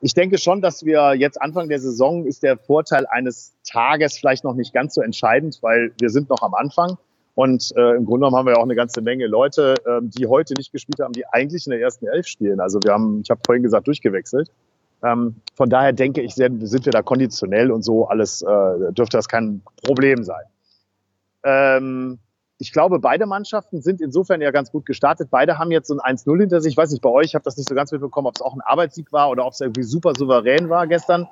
ich 0.00 0.12
denke 0.12 0.36
schon, 0.36 0.60
dass 0.60 0.84
wir 0.84 1.14
jetzt 1.14 1.40
Anfang 1.40 1.68
der 1.70 1.78
Saison 1.78 2.26
ist 2.26 2.42
der 2.42 2.58
Vorteil 2.58 3.06
eines 3.06 3.54
Tages 3.66 4.18
vielleicht 4.18 4.44
noch 4.44 4.54
nicht 4.54 4.74
ganz 4.74 4.94
so 4.94 5.00
entscheidend, 5.00 5.58
weil 5.62 5.92
wir 5.98 6.10
sind 6.10 6.28
noch 6.28 6.42
am 6.42 6.52
Anfang. 6.54 6.98
Und 7.34 7.72
äh, 7.74 7.96
im 7.96 8.04
Grunde 8.04 8.26
genommen 8.26 8.36
haben 8.36 8.46
wir 8.46 8.58
auch 8.58 8.64
eine 8.64 8.74
ganze 8.76 9.00
Menge 9.00 9.26
Leute, 9.26 9.74
ähm, 9.88 10.10
die 10.10 10.26
heute 10.26 10.54
nicht 10.54 10.72
gespielt 10.72 11.00
haben, 11.00 11.14
die 11.14 11.26
eigentlich 11.26 11.66
in 11.66 11.70
der 11.70 11.80
ersten 11.80 12.06
Elf 12.06 12.26
spielen. 12.26 12.60
Also 12.60 12.80
wir 12.82 12.92
haben, 12.92 13.22
ich 13.22 13.30
habe 13.30 13.40
vorhin 13.44 13.62
gesagt, 13.62 13.86
durchgewechselt. 13.86 14.50
Ähm, 15.02 15.36
von 15.54 15.68
daher 15.68 15.92
denke 15.92 16.20
ich, 16.20 16.34
sind, 16.34 16.66
sind 16.66 16.84
wir 16.84 16.92
da 16.92 17.02
konditionell 17.02 17.72
und 17.72 17.82
so 17.82 18.06
alles, 18.06 18.42
äh, 18.42 18.92
dürfte 18.92 19.16
das 19.16 19.26
kein 19.26 19.62
Problem 19.82 20.22
sein. 20.22 20.44
Ähm, 21.44 22.18
ich 22.58 22.72
glaube, 22.72 22.98
beide 22.98 23.26
Mannschaften 23.26 23.82
sind 23.82 24.00
insofern 24.00 24.40
ja 24.40 24.50
ganz 24.50 24.70
gut 24.70 24.86
gestartet. 24.86 25.28
Beide 25.30 25.58
haben 25.58 25.70
jetzt 25.70 25.88
so 25.88 25.98
ein 25.98 26.16
1-0 26.16 26.40
hinter 26.40 26.60
sich. 26.60 26.72
Ich 26.72 26.76
weiß 26.76 26.90
nicht, 26.90 27.02
bei 27.02 27.10
euch, 27.10 27.26
ich 27.26 27.34
habe 27.34 27.44
das 27.44 27.56
nicht 27.56 27.68
so 27.68 27.74
ganz 27.74 27.90
mitbekommen, 27.90 28.26
ob 28.28 28.36
es 28.36 28.42
auch 28.42 28.54
ein 28.54 28.60
Arbeitssieg 28.60 29.12
war 29.12 29.30
oder 29.30 29.44
ob 29.44 29.52
es 29.52 29.60
irgendwie 29.60 29.82
super 29.82 30.12
souverän 30.16 30.68
war 30.68 30.86
gestern. 30.86 31.28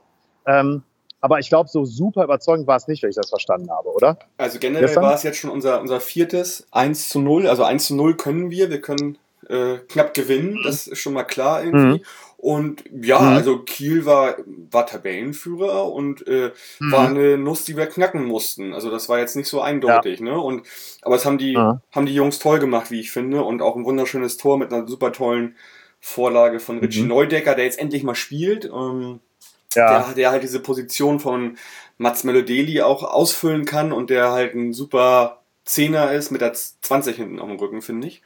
Ähm, 0.47 0.83
aber 1.21 1.39
ich 1.39 1.49
glaube, 1.49 1.69
so 1.69 1.85
super 1.85 2.25
überzeugend 2.25 2.67
war 2.67 2.77
es 2.77 2.89
nicht, 2.89 3.03
wenn 3.03 3.11
ich 3.11 3.17
das 3.17 3.29
verstanden 3.31 3.71
habe, 3.71 3.89
oder? 3.91 4.19
Also 4.39 4.59
generell 4.59 4.87
Gestern? 4.87 5.05
war 5.05 5.15
es 5.15 5.23
jetzt 5.23 5.39
schon 5.39 5.51
unser, 5.51 5.81
unser 5.81 6.01
viertes 6.01 6.67
1 6.73 7.09
zu 7.09 7.21
0. 7.21 7.47
Also 7.47 7.63
1 7.63 7.87
zu 7.87 7.95
0 7.95 8.17
können 8.17 8.51
wir. 8.51 8.71
Wir 8.71 8.81
können 8.81 9.19
äh, 9.49 9.77
knapp 9.89 10.15
gewinnen. 10.15 10.59
Das 10.65 10.89
ist 10.89 10.99
schon 10.99 11.13
mal 11.13 11.23
klar 11.23 11.63
irgendwie. 11.63 11.99
Mhm. 11.99 12.05
Und 12.43 12.83
ja, 12.91 13.21
Mhm. 13.21 13.29
also 13.37 13.59
Kiel 13.61 14.05
war, 14.05 14.35
war 14.73 14.85
Tabellenführer 14.85 15.93
und 15.93 16.27
äh, 16.27 16.51
Mhm. 16.81 16.91
war 16.93 17.07
eine 17.07 17.39
Nuss, 17.39 17.65
die 17.65 17.77
wir 17.77 17.87
knacken 17.87 18.25
mussten. 18.25 18.75
Also 18.75 18.91
das 18.91 19.09
war 19.09 19.21
jetzt 19.21 19.37
nicht 19.37 19.47
so 19.47 19.61
eindeutig, 19.61 20.19
ne? 20.21 20.37
Und 20.41 20.67
aber 21.03 21.15
es 21.15 21.25
haben 21.25 21.39
die, 21.39 21.53
Ja. 21.53 21.81
haben 21.93 22.05
die 22.07 22.15
Jungs 22.17 22.41
toll 22.41 22.59
gemacht, 22.59 22.91
wie 22.91 22.99
ich 22.99 23.13
finde, 23.13 23.45
und 23.45 23.63
auch 23.63 23.77
ein 23.77 23.85
wunderschönes 23.85 24.39
Tor 24.39 24.59
mit 24.59 24.73
einer 24.73 24.89
super 24.89 25.13
tollen 25.13 25.57
Vorlage 26.01 26.59
von 26.59 26.81
Richie 26.81 27.03
Mhm. 27.03 27.09
Neudecker, 27.11 27.55
der 27.55 27.65
jetzt 27.65 27.79
endlich 27.79 28.03
mal 28.03 28.17
spielt. 28.17 28.65
Ähm, 28.65 29.21
Ja. 29.77 29.89
der, 30.07 30.15
der 30.15 30.31
halt 30.33 30.43
diese 30.43 30.59
Position 30.61 31.21
von 31.21 31.57
Mats 31.97 32.25
Melodeli 32.25 32.83
auch 32.83 33.05
ausfüllen 33.05 33.65
kann 33.67 33.93
und 33.93 34.11
der 34.11 34.33
halt 34.33 34.55
ein 34.57 34.73
super 34.73 35.42
Zehner 35.65 36.13
ist 36.13 36.31
mit 36.31 36.41
der 36.41 36.53
20 36.53 37.17
hinten 37.17 37.39
auf 37.39 37.49
dem 37.49 37.59
Rücken, 37.59 37.83
finde 37.83 38.09
ich. 38.09 38.23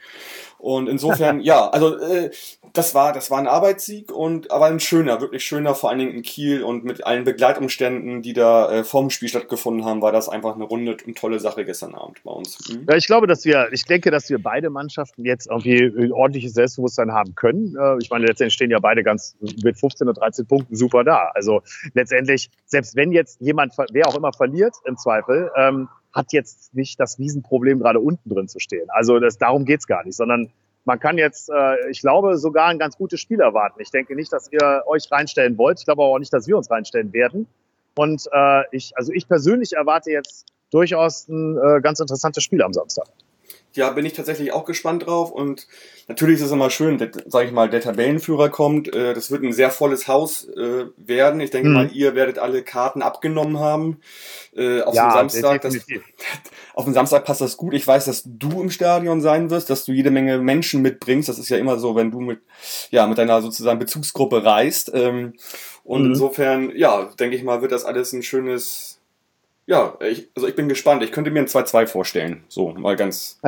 Und 0.57 0.89
insofern, 0.89 1.39
ja, 1.41 1.69
also 1.69 1.97
äh, 1.97 2.31
das 2.73 2.95
war 2.95 3.13
das 3.13 3.29
war 3.29 3.37
ein 3.37 3.47
Arbeitssieg 3.47 4.11
und 4.11 4.51
aber 4.51 4.65
ein 4.65 4.79
schöner, 4.79 5.21
wirklich 5.21 5.43
schöner, 5.43 5.75
vor 5.75 5.89
allen 5.89 5.99
Dingen 5.99 6.13
in 6.13 6.21
Kiel 6.23 6.63
und 6.63 6.83
mit 6.83 7.05
allen 7.05 7.23
Begleitumständen, 7.23 8.21
die 8.21 8.33
da 8.33 8.71
äh, 8.71 8.83
vorm 8.83 9.09
Spiel 9.09 9.29
stattgefunden 9.29 9.85
haben, 9.85 10.01
war 10.01 10.11
das 10.11 10.29
einfach 10.29 10.55
eine 10.55 10.63
runde 10.63 10.97
und 11.05 11.17
tolle 11.17 11.39
Sache 11.39 11.63
gestern 11.63 11.93
Abend 11.95 12.23
bei 12.23 12.31
uns. 12.31 12.57
Mhm. 12.69 12.85
Ja, 12.89 12.95
ich 12.95 13.05
glaube, 13.05 13.27
dass 13.27 13.45
wir, 13.45 13.69
ich 13.71 13.85
denke, 13.85 14.09
dass 14.11 14.29
wir 14.29 14.41
beide 14.41 14.69
Mannschaften 14.69 15.23
jetzt 15.25 15.47
irgendwie 15.47 15.83
ein 15.83 16.11
ordentliches 16.11 16.53
Selbstbewusstsein 16.53 17.11
haben 17.11 17.35
können. 17.35 17.75
Äh, 17.79 17.97
Ich 18.01 18.09
meine, 18.09 18.25
letztendlich 18.25 18.55
stehen 18.55 18.71
ja 18.71 18.79
beide 18.79 19.03
ganz 19.03 19.35
mit 19.63 19.79
15 19.79 20.07
oder 20.07 20.19
13 20.19 20.47
Punkten 20.47 20.75
super 20.75 21.03
da. 21.03 21.31
Also 21.35 21.61
letztendlich, 21.93 22.49
selbst 22.65 22.95
wenn 22.95 23.11
jetzt 23.11 23.39
jemand, 23.41 23.73
wer 23.91 24.07
auch 24.07 24.15
immer 24.15 24.33
verliert, 24.33 24.75
im 24.85 24.97
Zweifel, 24.97 25.51
ähm, 25.55 25.87
hat 26.17 26.33
jetzt 26.33 26.73
nicht 26.73 26.99
das 26.99 27.19
Riesenproblem, 27.19 27.79
gerade 27.79 27.99
unten 27.99 28.27
drin 28.29 28.47
zu 28.47 28.59
stehen. 28.59 28.89
Also 28.89 29.19
das, 29.19 29.37
darum 29.37 29.65
geht's 29.65 29.85
gar 29.85 30.03
nicht, 30.03 30.15
sondern 30.15 30.49
man 30.83 30.99
kann 30.99 31.17
jetzt, 31.17 31.49
äh, 31.49 31.89
ich 31.91 32.01
glaube, 32.01 32.37
sogar 32.37 32.67
ein 32.67 32.79
ganz 32.79 32.97
gutes 32.97 33.19
Spiel 33.19 33.39
erwarten. 33.39 33.79
Ich 33.81 33.91
denke 33.91 34.15
nicht, 34.15 34.33
dass 34.33 34.51
ihr 34.51 34.83
euch 34.87 35.11
reinstellen 35.11 35.57
wollt. 35.57 35.79
Ich 35.79 35.85
glaube 35.85 36.01
aber 36.01 36.11
auch 36.13 36.19
nicht, 36.19 36.33
dass 36.33 36.47
wir 36.47 36.57
uns 36.57 36.71
reinstellen 36.71 37.13
werden. 37.13 37.45
Und 37.95 38.27
äh, 38.31 38.63
ich, 38.71 38.97
also 38.97 39.11
ich 39.13 39.27
persönlich 39.27 39.73
erwarte 39.73 40.11
jetzt 40.11 40.47
durchaus 40.71 41.27
ein 41.27 41.57
äh, 41.57 41.81
ganz 41.81 41.99
interessantes 41.99 42.43
Spiel 42.43 42.63
am 42.63 42.73
Samstag. 42.73 43.07
Ja, 43.77 43.91
bin 43.91 44.05
ich 44.05 44.13
tatsächlich 44.13 44.51
auch 44.51 44.65
gespannt 44.65 45.05
drauf 45.07 45.31
und 45.31 45.67
natürlich 46.07 46.37
ist 46.39 46.47
es 46.47 46.51
immer 46.51 46.69
schön, 46.69 46.97
dass, 46.97 47.09
sag 47.27 47.45
ich 47.45 47.51
mal, 47.53 47.69
der 47.69 47.81
Tabellenführer 47.81 48.49
kommt. 48.49 48.93
Äh, 48.93 49.13
das 49.13 49.31
wird 49.31 49.43
ein 49.43 49.53
sehr 49.53 49.71
volles 49.71 50.07
Haus 50.07 50.45
äh, 50.49 50.85
werden. 50.97 51.39
Ich 51.39 51.51
denke 51.51 51.69
Mhm. 51.69 51.73
mal, 51.73 51.91
ihr 51.93 52.15
werdet 52.15 52.39
alle 52.39 52.63
Karten 52.63 53.01
abgenommen 53.01 53.59
haben. 53.59 54.01
Äh, 54.55 54.81
auf 54.81 54.95
Ja, 54.95 55.03
dem 55.03 55.29
Samstag. 55.29 55.61
Das, 55.61 55.75
auf 56.73 56.85
dem 56.85 56.93
Samstag 56.93 57.25
passt 57.25 57.41
das 57.41 57.57
gut. 57.57 57.73
Ich 57.73 57.85
weiß, 57.87 58.05
dass 58.05 58.23
du 58.25 58.61
im 58.61 58.69
Stadion 58.69 59.21
sein 59.21 59.49
wirst, 59.49 59.69
dass 59.69 59.85
du 59.85 59.91
jede 59.93 60.11
Menge 60.11 60.37
Menschen 60.39 60.81
mitbringst. 60.81 61.29
Das 61.29 61.39
ist 61.39 61.49
ja 61.49 61.57
immer 61.57 61.79
so, 61.79 61.95
wenn 61.95 62.11
du 62.11 62.19
mit, 62.19 62.39
ja, 62.91 63.07
mit 63.07 63.17
deiner 63.17 63.41
sozusagen 63.41 63.79
Bezugsgruppe 63.79 64.43
reist. 64.43 64.91
Ähm, 64.93 65.33
und 65.83 66.05
Mhm. 66.05 66.11
insofern, 66.11 66.71
ja, 66.75 67.05
denke 67.19 67.35
ich 67.35 67.43
mal, 67.43 67.61
wird 67.61 67.71
das 67.71 67.85
alles 67.85 68.13
ein 68.13 68.23
schönes, 68.23 68.96
ja, 69.67 69.97
ich, 70.01 70.29
also 70.35 70.47
ich 70.47 70.55
bin 70.55 70.67
gespannt. 70.69 71.03
Ich 71.03 71.11
könnte 71.11 71.29
mir 71.29 71.39
ein 71.41 71.45
2-2 71.47 71.87
vorstellen. 71.87 72.43
So, 72.47 72.69
mal 72.71 72.95
ganz, 72.95 73.39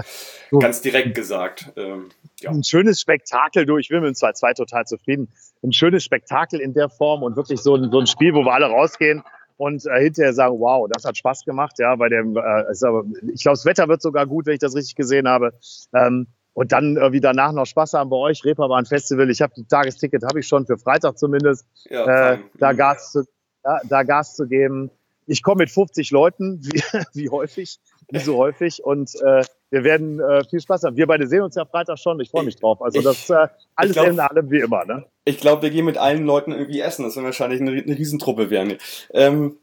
So. 0.51 0.59
ganz 0.59 0.81
direkt 0.81 1.15
gesagt. 1.15 1.71
Ähm, 1.75 2.09
ja. 2.41 2.51
ein 2.51 2.63
schönes 2.63 3.01
Spektakel 3.01 3.65
durch. 3.65 3.85
Ich 3.85 3.89
bin 3.89 4.01
mit 4.01 4.09
dem 4.09 4.13
2-2 4.15 4.55
total 4.55 4.85
zufrieden. 4.85 5.29
Ein 5.63 5.73
schönes 5.73 6.03
Spektakel 6.03 6.59
in 6.59 6.73
der 6.73 6.89
Form 6.89 7.23
und 7.23 7.35
wirklich 7.35 7.61
so 7.61 7.75
ein, 7.75 7.89
so 7.91 7.99
ein 7.99 8.07
Spiel, 8.07 8.33
wo 8.33 8.43
wir 8.43 8.53
alle 8.53 8.67
rausgehen 8.67 9.23
und 9.57 9.85
äh, 9.87 10.01
hinterher 10.01 10.33
sagen, 10.33 10.59
wow, 10.59 10.87
das 10.93 11.03
hat 11.05 11.17
Spaß 11.17 11.43
gemacht. 11.45 11.79
Ja, 11.79 11.95
bei 11.95 12.09
dem, 12.09 12.35
äh, 12.37 12.71
ist 12.71 12.83
aber, 12.83 13.03
ich 13.33 13.41
glaube, 13.41 13.55
das 13.57 13.65
Wetter 13.65 13.87
wird 13.87 14.01
sogar 14.01 14.25
gut, 14.27 14.45
wenn 14.45 14.53
ich 14.53 14.59
das 14.59 14.75
richtig 14.75 14.95
gesehen 14.95 15.27
habe. 15.27 15.53
Ähm, 15.93 16.27
und 16.53 16.71
dann 16.73 16.97
äh, 16.97 17.11
wie 17.13 17.21
danach 17.21 17.51
noch 17.53 17.65
Spaß 17.65 17.93
haben 17.93 18.09
bei 18.09 18.17
euch, 18.17 18.43
Reeperbahn 18.43 18.85
Festival. 18.85 19.29
Ich 19.29 19.41
habe 19.41 19.53
ein 19.57 19.67
Tagesticket, 19.67 20.23
habe 20.23 20.39
ich 20.41 20.47
schon 20.47 20.65
für 20.65 20.77
Freitag 20.77 21.17
zumindest. 21.17 21.65
Ja, 21.89 22.33
äh, 22.33 22.39
da 22.57 22.73
Mhm. 22.73 22.77
Gas 22.77 23.11
zu, 23.13 23.23
da, 23.63 23.79
da 23.87 24.03
Gas 24.03 24.35
zu 24.35 24.47
geben. 24.47 24.89
Ich 25.29 25.43
komme 25.43 25.59
mit 25.63 25.69
50 25.69 26.11
Leuten, 26.11 26.59
wie, 26.63 26.81
wie 27.13 27.29
häufig, 27.29 27.79
wie 28.09 28.19
so 28.19 28.37
häufig. 28.37 28.83
Und 28.83 29.13
äh, 29.21 29.43
wir 29.69 29.83
werden 29.83 30.19
äh, 30.19 30.43
viel 30.49 30.59
Spaß 30.59 30.83
haben. 30.83 30.97
Wir 30.97 31.05
beide 31.07 31.27
sehen 31.27 31.41
uns 31.43 31.55
ja 31.55 31.65
Freitag 31.65 31.99
schon. 31.99 32.19
Ich 32.19 32.31
freue 32.31 32.43
mich 32.43 32.55
drauf. 32.55 32.81
Also 32.81 33.01
das 33.01 33.29
äh, 33.29 33.47
alles 33.75 33.93
glaub- 33.93 34.07
in 34.07 34.19
allem 34.19 34.49
wie 34.49 34.59
immer. 34.59 34.85
Ne? 34.85 35.05
Ich 35.25 35.37
glaube, 35.39 35.61
wir 35.61 35.69
gehen 35.69 35.85
mit 35.85 35.97
allen 35.97 36.25
Leuten 36.25 36.51
irgendwie 36.51 36.79
essen. 36.81 37.03
Das 37.03 37.15
wird 37.15 37.25
wahrscheinlich 37.25 37.61
eine, 37.61 37.71
eine 37.71 37.97
Riesentruppe 37.97 38.49
werden. 38.49 38.77
Ähm, 39.13 39.57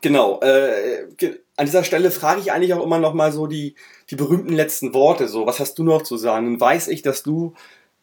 genau. 0.00 0.40
Äh, 0.40 1.06
ge- 1.16 1.40
an 1.58 1.66
dieser 1.66 1.84
Stelle 1.84 2.10
frage 2.10 2.40
ich 2.40 2.52
eigentlich 2.52 2.74
auch 2.74 2.82
immer 2.84 2.98
noch 2.98 3.14
mal 3.14 3.32
so 3.32 3.46
die, 3.46 3.74
die 4.10 4.16
berühmten 4.16 4.52
letzten 4.54 4.94
Worte. 4.94 5.28
So, 5.28 5.46
was 5.46 5.60
hast 5.60 5.78
du 5.78 5.84
noch 5.84 6.02
zu 6.02 6.16
sagen? 6.16 6.46
Nun 6.46 6.60
weiß 6.60 6.88
ich, 6.88 7.02
dass 7.02 7.22
du 7.22 7.54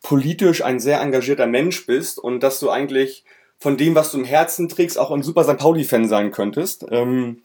politisch 0.02 0.64
ein 0.64 0.80
sehr 0.80 1.00
engagierter 1.02 1.48
Mensch 1.48 1.86
bist 1.86 2.20
und 2.20 2.42
dass 2.42 2.60
du 2.60 2.70
eigentlich 2.70 3.24
von 3.64 3.78
dem, 3.78 3.96
was 3.96 4.12
du 4.12 4.18
im 4.18 4.26
Herzen 4.26 4.68
trägst, 4.68 5.00
auch 5.00 5.10
ein 5.10 5.24
super 5.24 5.46
St. 5.46 5.58
Pauli-Fan 5.58 6.10
sein 6.10 6.32
könntest. 6.32 6.86
Ähm, 6.92 7.44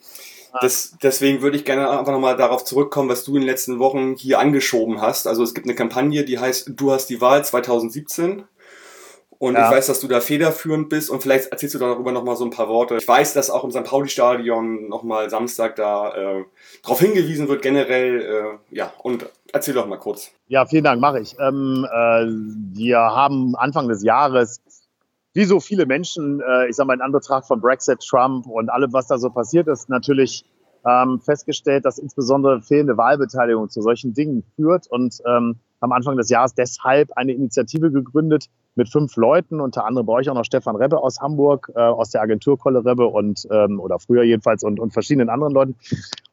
das, 0.60 0.96
deswegen 1.00 1.42
würde 1.42 1.56
ich 1.56 1.64
gerne 1.64 1.88
einfach 1.88 2.12
nochmal 2.12 2.36
darauf 2.36 2.64
zurückkommen, 2.64 3.08
was 3.08 3.22
du 3.22 3.36
in 3.36 3.42
den 3.42 3.48
letzten 3.48 3.78
Wochen 3.78 4.16
hier 4.16 4.40
angeschoben 4.40 5.00
hast. 5.00 5.28
Also 5.28 5.44
es 5.44 5.54
gibt 5.54 5.68
eine 5.68 5.76
Kampagne, 5.76 6.24
die 6.24 6.40
heißt 6.40 6.72
Du 6.74 6.90
hast 6.90 7.06
die 7.06 7.20
Wahl 7.20 7.44
2017. 7.44 8.42
Und 9.38 9.54
ja. 9.54 9.66
ich 9.66 9.76
weiß, 9.76 9.86
dass 9.86 10.00
du 10.00 10.08
da 10.08 10.20
federführend 10.20 10.88
bist 10.88 11.08
und 11.08 11.22
vielleicht 11.22 11.52
erzählst 11.52 11.76
du 11.76 11.78
darüber 11.78 12.10
nochmal 12.10 12.34
so 12.34 12.44
ein 12.44 12.50
paar 12.50 12.68
Worte. 12.68 12.96
Ich 12.96 13.06
weiß, 13.06 13.34
dass 13.34 13.50
auch 13.50 13.62
im 13.62 13.70
St. 13.70 13.84
Pauli-Stadion 13.84 14.88
nochmal 14.88 15.30
Samstag 15.30 15.76
da 15.76 16.12
äh, 16.40 16.44
darauf 16.82 16.98
hingewiesen 16.98 17.46
wird, 17.46 17.62
generell. 17.62 18.20
Äh, 18.20 18.74
ja, 18.74 18.92
und 19.04 19.26
erzähl 19.52 19.74
doch 19.74 19.86
mal 19.86 19.98
kurz. 19.98 20.32
Ja, 20.48 20.66
vielen 20.66 20.82
Dank, 20.82 21.00
mache 21.00 21.20
ich. 21.20 21.36
Ähm, 21.38 21.86
äh, 21.88 22.26
wir 22.76 22.98
haben 22.98 23.54
Anfang 23.54 23.86
des 23.86 24.02
Jahres, 24.02 24.60
wie 25.38 25.44
so 25.44 25.60
viele 25.60 25.86
Menschen, 25.86 26.40
äh, 26.40 26.68
ich 26.68 26.74
sage 26.74 26.88
mal 26.88 26.94
in 26.94 27.00
Anbetracht 27.00 27.46
von 27.46 27.60
Brexit, 27.60 28.00
Trump 28.00 28.48
und 28.48 28.70
allem, 28.70 28.92
was 28.92 29.06
da 29.06 29.18
so 29.18 29.30
passiert 29.30 29.68
ist, 29.68 29.88
natürlich 29.88 30.44
ähm, 30.84 31.20
festgestellt, 31.20 31.84
dass 31.84 31.98
insbesondere 31.98 32.60
fehlende 32.60 32.96
Wahlbeteiligung 32.96 33.68
zu 33.68 33.80
solchen 33.80 34.14
Dingen 34.14 34.42
führt. 34.56 34.88
Und 34.88 35.20
ähm, 35.24 35.60
am 35.80 35.92
Anfang 35.92 36.16
des 36.16 36.28
Jahres 36.28 36.54
deshalb 36.54 37.12
eine 37.16 37.32
Initiative 37.32 37.90
gegründet, 37.90 38.48
mit 38.78 38.88
fünf 38.88 39.16
Leuten, 39.16 39.60
unter 39.60 39.84
anderem 39.84 40.06
bei 40.06 40.14
euch 40.14 40.30
auch 40.30 40.34
noch 40.34 40.44
Stefan 40.44 40.76
Rebbe 40.76 41.02
aus 41.02 41.20
Hamburg, 41.20 41.70
äh, 41.74 41.80
aus 41.80 42.10
der 42.10 42.22
Agentur 42.22 42.58
Kolle 42.58 42.84
Rebbe 42.84 43.06
und, 43.06 43.46
ähm, 43.50 43.80
oder 43.80 43.98
früher 43.98 44.22
jedenfalls 44.22 44.62
und, 44.62 44.78
und 44.80 44.92
verschiedenen 44.92 45.28
anderen 45.28 45.52
Leuten 45.52 45.76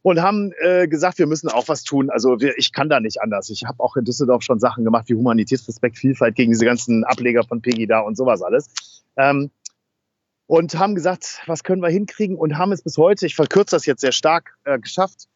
und 0.03 0.21
haben 0.21 0.53
äh, 0.59 0.87
gesagt, 0.87 1.17
wir 1.17 1.25
müssen 1.25 1.49
auch 1.49 1.67
was 1.67 1.83
tun. 1.83 2.09
Also 2.11 2.39
wir, 2.39 2.53
ich 2.57 2.71
kann 2.71 2.87
da 2.87 2.99
nicht 2.99 3.19
anders. 3.21 3.49
Ich 3.49 3.65
habe 3.65 3.83
auch 3.83 3.97
in 3.97 4.05
Düsseldorf 4.05 4.43
schon 4.43 4.59
Sachen 4.59 4.85
gemacht 4.85 5.05
wie 5.09 5.15
Humanitätsrespekt, 5.15 5.97
Vielfalt 5.97 6.35
gegen 6.35 6.51
diese 6.51 6.65
ganzen 6.65 7.03
Ableger 7.03 7.43
von 7.43 7.61
Pegida 7.61 7.99
und 8.01 8.15
sowas 8.15 8.43
alles. 8.43 9.03
Ähm, 9.17 9.49
und 10.47 10.77
haben 10.77 10.93
gesagt, 10.93 11.41
was 11.47 11.63
können 11.63 11.81
wir 11.81 11.89
hinkriegen 11.89 12.37
und 12.37 12.59
haben 12.59 12.71
es 12.71 12.83
bis 12.83 12.97
heute, 12.97 13.25
ich 13.25 13.35
verkürze 13.35 13.75
das 13.75 13.87
jetzt 13.87 14.01
sehr 14.01 14.11
stark, 14.11 14.55
äh, 14.63 14.77
geschafft, 14.77 15.27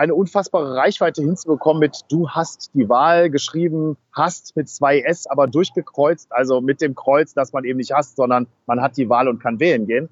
eine 0.00 0.14
unfassbare 0.14 0.76
Reichweite 0.76 1.20
hinzubekommen 1.20 1.78
mit 1.78 2.00
Du 2.08 2.30
hast 2.30 2.70
die 2.72 2.88
Wahl 2.88 3.28
geschrieben, 3.28 3.98
hast 4.12 4.56
mit 4.56 4.66
zwei 4.70 5.00
S, 5.00 5.26
aber 5.26 5.46
durchgekreuzt, 5.46 6.32
also 6.32 6.62
mit 6.62 6.80
dem 6.80 6.94
Kreuz, 6.94 7.34
dass 7.34 7.52
man 7.52 7.64
eben 7.64 7.76
nicht 7.76 7.92
hasst, 7.92 8.16
sondern 8.16 8.46
man 8.64 8.80
hat 8.80 8.96
die 8.96 9.10
Wahl 9.10 9.28
und 9.28 9.40
kann 9.40 9.60
wählen 9.60 9.86
gehen. 9.86 10.08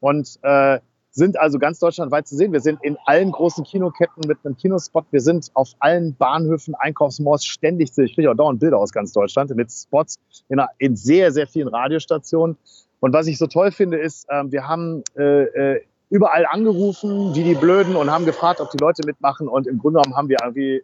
Und 0.00 0.38
äh, 0.42 0.78
sind 1.10 1.40
also 1.40 1.58
ganz 1.58 1.78
deutschlandweit 1.78 2.28
zu 2.28 2.36
sehen. 2.36 2.52
Wir 2.52 2.60
sind 2.60 2.84
in 2.84 2.98
allen 3.06 3.32
großen 3.32 3.64
Kinoketten 3.64 4.28
mit 4.28 4.38
einem 4.44 4.58
Kinospot. 4.58 5.06
Wir 5.10 5.22
sind 5.22 5.50
auf 5.54 5.70
allen 5.78 6.14
Bahnhöfen, 6.16 6.74
Einkaufsmalls 6.74 7.46
ständig 7.46 7.94
zu. 7.94 8.02
Ich 8.02 8.14
kriege 8.14 8.30
auch 8.30 8.36
dauernd 8.36 8.60
Bilder 8.60 8.76
aus 8.76 8.92
ganz 8.92 9.10
Deutschland 9.12 9.54
mit 9.56 9.72
Spots 9.72 10.16
in, 10.50 10.60
in 10.76 10.96
sehr, 10.96 11.32
sehr 11.32 11.46
vielen 11.46 11.68
Radiostationen. 11.68 12.58
Und 13.00 13.14
was 13.14 13.26
ich 13.26 13.38
so 13.38 13.46
toll 13.46 13.72
finde, 13.72 13.96
ist, 13.96 14.28
äh, 14.28 14.44
wir 14.52 14.68
haben 14.68 15.02
äh, 15.16 15.44
äh, 15.44 15.80
überall 16.10 16.44
angerufen, 16.44 17.34
wie 17.34 17.44
die 17.44 17.54
Blöden, 17.54 17.96
und 17.96 18.10
haben 18.10 18.26
gefragt, 18.26 18.60
ob 18.60 18.70
die 18.70 18.78
Leute 18.78 19.06
mitmachen. 19.06 19.48
Und 19.48 19.66
im 19.66 19.78
Grunde 19.78 20.00
genommen 20.00 20.16
haben 20.16 20.28
wir 20.28 20.38
irgendwie 20.42 20.82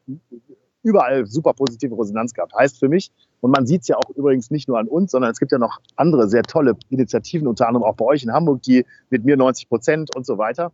überall 0.82 1.26
super 1.26 1.52
positive 1.52 1.98
Resonanz 1.98 2.32
gehabt. 2.32 2.54
Heißt 2.54 2.78
für 2.78 2.88
mich, 2.88 3.10
und 3.40 3.50
man 3.50 3.66
sieht 3.66 3.82
es 3.82 3.88
ja 3.88 3.96
auch 3.96 4.08
übrigens 4.14 4.50
nicht 4.50 4.68
nur 4.68 4.78
an 4.78 4.86
uns, 4.86 5.10
sondern 5.10 5.32
es 5.32 5.40
gibt 5.40 5.50
ja 5.50 5.58
noch 5.58 5.78
andere 5.96 6.28
sehr 6.28 6.42
tolle 6.42 6.76
Initiativen, 6.90 7.48
unter 7.48 7.66
anderem 7.66 7.84
auch 7.84 7.96
bei 7.96 8.04
euch 8.04 8.22
in 8.22 8.32
Hamburg, 8.32 8.62
die 8.62 8.86
mit 9.10 9.24
mir 9.24 9.36
90 9.36 9.68
Prozent 9.68 10.14
und 10.14 10.24
so 10.24 10.38
weiter. 10.38 10.72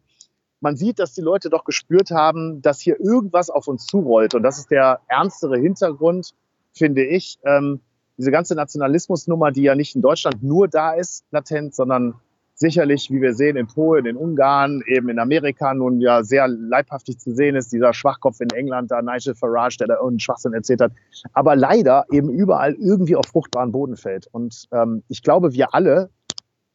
Man 0.61 0.77
sieht, 0.77 0.99
dass 0.99 1.15
die 1.15 1.23
Leute 1.23 1.49
doch 1.49 1.65
gespürt 1.65 2.11
haben, 2.11 2.61
dass 2.63 2.81
hier 2.81 3.01
irgendwas 3.01 3.51
auf 3.51 3.67
uns 3.67 3.87
zurollt. 3.87 4.35
Und 4.35 4.43
das 4.43 4.59
ist 4.59 4.71
der 4.71 5.01
ernstere 5.09 5.59
Hintergrund, 5.59 6.35
finde 6.73 7.05
ich. 7.05 7.39
Ähm, 7.45 7.81
diese 8.19 8.31
ganze 8.31 8.55
Nationalismusnummer, 8.55 9.51
die 9.51 9.63
ja 9.63 9.75
nicht 9.75 9.97
in 9.97 10.03
Deutschland 10.03 10.43
nur 10.43 10.69
da 10.69 10.93
ist, 10.93 11.25
latent, 11.31 11.75
sondern 11.75 12.15
sicherlich, 12.55 13.11
wie 13.11 13.21
wir 13.21 13.35
sehen, 13.35 13.57
in 13.57 13.67
Polen, 13.67 14.07
in 14.07 14.17
Ungarn, 14.17 14.83
eben 14.87 15.09
in 15.09 15.19
Amerika 15.19 15.75
nun 15.75 16.01
ja 16.01 16.23
sehr 16.23 16.49
leibhaftig 16.49 17.19
zu 17.19 17.35
sehen 17.35 17.57
ist, 17.57 17.73
dieser 17.73 17.93
Schwachkopf 17.93 18.41
in 18.41 18.51
England, 18.51 18.91
da 18.91 19.03
Nigel 19.03 19.35
Farage, 19.35 19.79
der 19.79 19.89
da 19.89 19.95
irgendeinen 19.95 20.21
Schwachsinn 20.21 20.53
erzählt 20.53 20.81
hat, 20.81 20.93
aber 21.33 21.57
leider 21.57 22.05
eben 22.11 22.31
überall 22.31 22.75
irgendwie 22.75 23.17
auf 23.17 23.27
fruchtbaren 23.27 23.73
Boden 23.73 23.97
fällt. 23.97 24.27
Und 24.33 24.69
ähm, 24.73 25.03
ich 25.09 25.23
glaube, 25.23 25.53
wir 25.53 25.75
alle, 25.75 26.11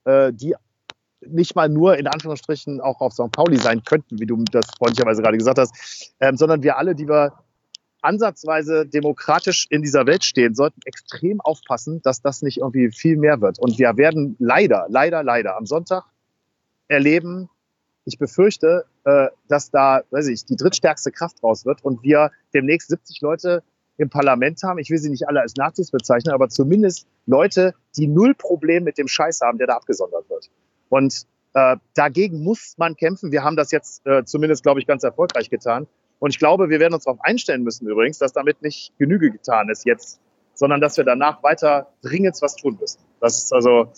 äh, 0.05 0.33
die 0.33 0.55
nicht 1.25 1.55
mal 1.55 1.69
nur 1.69 1.97
in 1.97 2.07
Anführungsstrichen 2.07 2.79
auch 2.79 3.01
auf 3.01 3.13
St. 3.13 3.31
Pauli 3.31 3.57
sein 3.57 3.83
könnten, 3.83 4.19
wie 4.19 4.25
du 4.25 4.43
das 4.51 4.65
freundlicherweise 4.77 5.21
gerade 5.21 5.37
gesagt 5.37 5.57
hast, 5.57 6.13
ähm, 6.19 6.37
sondern 6.37 6.63
wir 6.63 6.77
alle, 6.77 6.95
die 6.95 7.07
wir 7.07 7.33
ansatzweise 8.07 8.85
demokratisch 8.85 9.67
in 9.69 9.81
dieser 9.81 10.05
Welt 10.05 10.23
stehen, 10.23 10.55
sollten 10.55 10.79
extrem 10.85 11.41
aufpassen, 11.41 12.01
dass 12.01 12.21
das 12.21 12.41
nicht 12.41 12.59
irgendwie 12.59 12.89
viel 12.91 13.17
mehr 13.17 13.41
wird. 13.41 13.59
Und 13.59 13.77
wir 13.77 13.97
werden 13.97 14.37
leider, 14.39 14.85
leider, 14.89 15.23
leider 15.23 15.57
am 15.57 15.65
Sonntag 15.65 16.05
erleben, 16.87 17.49
ich 18.05 18.17
befürchte, 18.17 18.85
äh, 19.03 19.27
dass 19.49 19.69
da, 19.69 20.01
weiß 20.11 20.27
ich, 20.27 20.45
die 20.45 20.55
drittstärkste 20.55 21.11
Kraft 21.11 21.43
raus 21.43 21.65
wird 21.65 21.83
und 21.83 22.03
wir 22.03 22.31
demnächst 22.53 22.87
70 22.87 23.19
Leute 23.19 23.63
im 23.97 24.09
Parlament 24.09 24.63
haben. 24.63 24.79
Ich 24.79 24.89
will 24.89 24.97
sie 24.97 25.09
nicht 25.09 25.27
alle 25.27 25.41
als 25.41 25.55
Nazis 25.57 25.91
bezeichnen, 25.91 26.33
aber 26.33 26.47
zumindest 26.47 27.05
Leute, 27.25 27.73
die 27.97 28.07
null 28.07 28.33
Problem 28.33 28.85
mit 28.85 28.97
dem 28.97 29.09
Scheiß 29.09 29.41
haben, 29.41 29.57
der 29.57 29.67
da 29.67 29.75
abgesondert 29.75 30.29
wird. 30.29 30.49
Und 30.87 31.25
äh, 31.53 31.75
dagegen 31.95 32.43
muss 32.43 32.75
man 32.77 32.95
kämpfen. 32.95 33.33
Wir 33.33 33.43
haben 33.43 33.57
das 33.57 33.71
jetzt 33.71 34.05
äh, 34.07 34.23
zumindest, 34.23 34.63
glaube 34.63 34.79
ich, 34.79 34.87
ganz 34.87 35.03
erfolgreich 35.03 35.49
getan. 35.49 35.87
Und 36.19 36.31
ich 36.31 36.39
glaube, 36.39 36.69
wir 36.69 36.79
werden 36.79 36.93
uns 36.93 37.03
darauf 37.03 37.19
einstellen 37.21 37.63
müssen 37.63 37.87
übrigens, 37.87 38.17
dass 38.17 38.33
damit 38.33 38.61
nicht 38.61 38.91
Genüge 38.97 39.31
getan 39.31 39.69
ist 39.69 39.85
jetzt, 39.85 40.19
sondern 40.53 40.81
dass 40.81 40.97
wir 40.97 41.03
danach 41.03 41.43
weiter 41.43 41.91
dringend 42.01 42.35
was 42.41 42.55
tun 42.55 42.77
müssen. 42.79 42.99
Das 43.19 43.37
ist 43.37 43.53
also, 43.53 43.91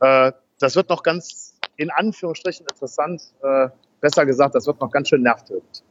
äh, 0.00 0.32
das 0.58 0.76
wird 0.76 0.88
noch 0.90 1.02
ganz 1.02 1.54
in 1.76 1.90
Anführungsstrichen 1.90 2.66
interessant. 2.66 3.22
Äh, 3.42 3.68
besser 4.00 4.26
gesagt, 4.26 4.54
das 4.54 4.66
wird 4.66 4.80
noch 4.80 4.90
ganz 4.90 5.08
schön 5.08 5.22
nervtötend. 5.22 5.82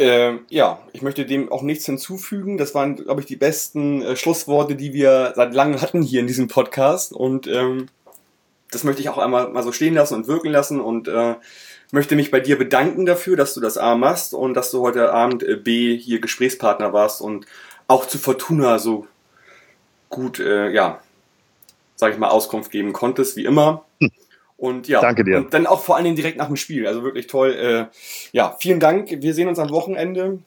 Ähm, 0.00 0.46
ja, 0.48 0.80
ich 0.92 1.02
möchte 1.02 1.26
dem 1.26 1.50
auch 1.50 1.62
nichts 1.62 1.86
hinzufügen. 1.86 2.56
Das 2.56 2.74
waren, 2.74 2.96
glaube 2.96 3.20
ich, 3.20 3.26
die 3.26 3.36
besten 3.36 4.02
äh, 4.02 4.16
Schlussworte, 4.16 4.76
die 4.76 4.92
wir 4.92 5.32
seit 5.34 5.54
langem 5.54 5.80
hatten 5.80 6.02
hier 6.02 6.20
in 6.20 6.28
diesem 6.28 6.46
Podcast. 6.46 7.12
Und 7.12 7.48
ähm, 7.48 7.88
das 8.70 8.84
möchte 8.84 9.02
ich 9.02 9.08
auch 9.08 9.18
einmal 9.18 9.48
mal 9.48 9.64
so 9.64 9.72
stehen 9.72 9.94
lassen 9.94 10.14
und 10.14 10.28
wirken 10.28 10.50
lassen. 10.50 10.80
Und 10.80 11.08
äh, 11.08 11.34
möchte 11.92 12.16
mich 12.16 12.30
bei 12.30 12.40
dir 12.40 12.58
bedanken 12.58 13.06
dafür, 13.06 13.36
dass 13.36 13.54
du 13.54 13.60
das 13.60 13.78
A 13.78 13.94
machst 13.94 14.34
und 14.34 14.54
dass 14.54 14.70
du 14.70 14.80
heute 14.80 15.12
Abend 15.12 15.42
äh, 15.42 15.56
B 15.56 15.96
hier 15.96 16.20
Gesprächspartner 16.20 16.92
warst 16.92 17.20
und 17.20 17.46
auch 17.86 18.06
zu 18.06 18.18
Fortuna 18.18 18.78
so 18.78 19.06
gut, 20.08 20.38
äh, 20.38 20.70
ja, 20.70 21.00
sag 21.96 22.12
ich 22.12 22.18
mal, 22.18 22.28
Auskunft 22.28 22.70
geben 22.70 22.92
konntest, 22.92 23.36
wie 23.36 23.44
immer. 23.44 23.84
Hm. 24.00 24.10
Und 24.56 24.88
ja, 24.88 25.00
Danke 25.00 25.24
dir. 25.24 25.38
Und 25.38 25.54
dann 25.54 25.66
auch 25.66 25.82
vor 25.82 25.94
allen 25.94 26.04
Dingen 26.04 26.16
direkt 26.16 26.36
nach 26.36 26.48
dem 26.48 26.56
Spiel. 26.56 26.86
Also 26.86 27.04
wirklich 27.04 27.28
toll. 27.28 27.52
Äh, 27.52 27.96
ja, 28.32 28.56
vielen 28.58 28.80
Dank. 28.80 29.08
Wir 29.08 29.32
sehen 29.32 29.48
uns 29.48 29.60
am 29.60 29.70
Wochenende. 29.70 30.40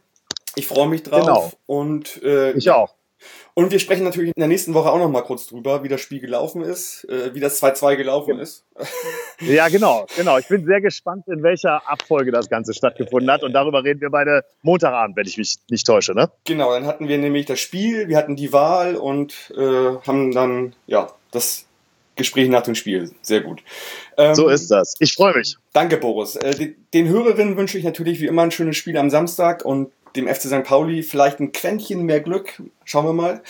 Ich 0.55 0.67
freue 0.67 0.89
mich 0.89 1.03
drauf. 1.03 1.21
Genau. 1.21 1.51
Und 1.65 2.21
äh, 2.21 2.51
ich 2.51 2.69
auch. 2.69 2.93
Und 3.53 3.71
wir 3.71 3.79
sprechen 3.79 4.03
natürlich 4.03 4.31
in 4.35 4.39
der 4.39 4.47
nächsten 4.47 4.73
Woche 4.73 4.91
auch 4.91 4.97
noch 4.97 5.09
mal 5.09 5.21
kurz 5.21 5.47
drüber, 5.47 5.83
wie 5.83 5.89
das 5.89 6.01
Spiel 6.01 6.19
gelaufen 6.19 6.61
ist, 6.61 7.03
äh, 7.09 7.33
wie 7.33 7.39
das 7.39 7.61
2-2 7.61 7.95
gelaufen 7.97 8.39
ist. 8.39 8.63
Ja, 9.41 9.67
genau, 9.69 10.05
genau. 10.15 10.37
Ich 10.37 10.47
bin 10.47 10.65
sehr 10.65 10.81
gespannt, 10.81 11.27
in 11.27 11.43
welcher 11.43 11.87
Abfolge 11.89 12.31
das 12.31 12.49
Ganze 12.49 12.73
stattgefunden 12.73 13.29
hat. 13.29 13.43
Und 13.43 13.53
darüber 13.53 13.83
reden 13.83 14.01
wir 14.01 14.09
beide 14.09 14.45
Montagabend, 14.61 15.17
wenn 15.17 15.27
ich 15.27 15.37
mich 15.37 15.57
nicht 15.69 15.85
täusche, 15.85 16.13
ne? 16.13 16.31
Genau, 16.45 16.71
dann 16.71 16.85
hatten 16.85 17.07
wir 17.07 17.17
nämlich 17.17 17.45
das 17.45 17.59
Spiel, 17.59 18.07
wir 18.07 18.17
hatten 18.17 18.35
die 18.35 18.53
Wahl 18.53 18.95
und 18.95 19.53
äh, 19.57 19.97
haben 20.05 20.31
dann, 20.31 20.73
ja, 20.87 21.11
das 21.31 21.65
Gespräch 22.15 22.49
nach 22.49 22.63
dem 22.63 22.75
Spiel. 22.75 23.11
Sehr 23.21 23.41
gut. 23.41 23.63
Ähm, 24.17 24.35
so 24.35 24.49
ist 24.49 24.69
das. 24.69 24.95
Ich 24.99 25.13
freue 25.13 25.35
mich. 25.35 25.57
Danke, 25.73 25.97
Boris. 25.97 26.35
Äh, 26.35 26.73
den 26.93 27.07
Hörerinnen 27.07 27.57
wünsche 27.57 27.77
ich 27.77 27.83
natürlich 27.83 28.19
wie 28.21 28.27
immer 28.27 28.43
ein 28.43 28.51
schönes 28.51 28.77
Spiel 28.77 28.97
am 28.97 29.09
Samstag 29.09 29.65
und 29.65 29.91
dem 30.15 30.27
FC 30.27 30.43
St. 30.43 30.63
Pauli 30.63 31.03
vielleicht 31.03 31.39
ein 31.39 31.51
Quäntchen 31.51 32.03
mehr 32.05 32.21
Glück. 32.21 32.61
Schauen 32.83 33.05
wir 33.05 33.13
mal. 33.13 33.41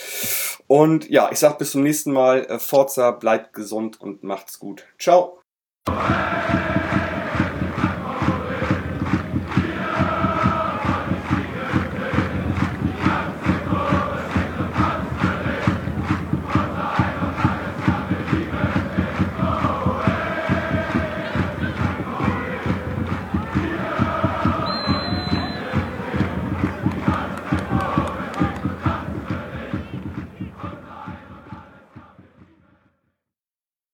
Und 0.66 1.10
ja, 1.10 1.30
ich 1.30 1.38
sag 1.38 1.58
bis 1.58 1.72
zum 1.72 1.82
nächsten 1.82 2.12
Mal. 2.12 2.46
Äh, 2.46 2.58
Forza, 2.58 3.10
bleibt 3.10 3.52
gesund 3.52 4.00
und 4.00 4.22
macht's 4.22 4.58
gut. 4.58 4.84
Ciao. 4.98 5.38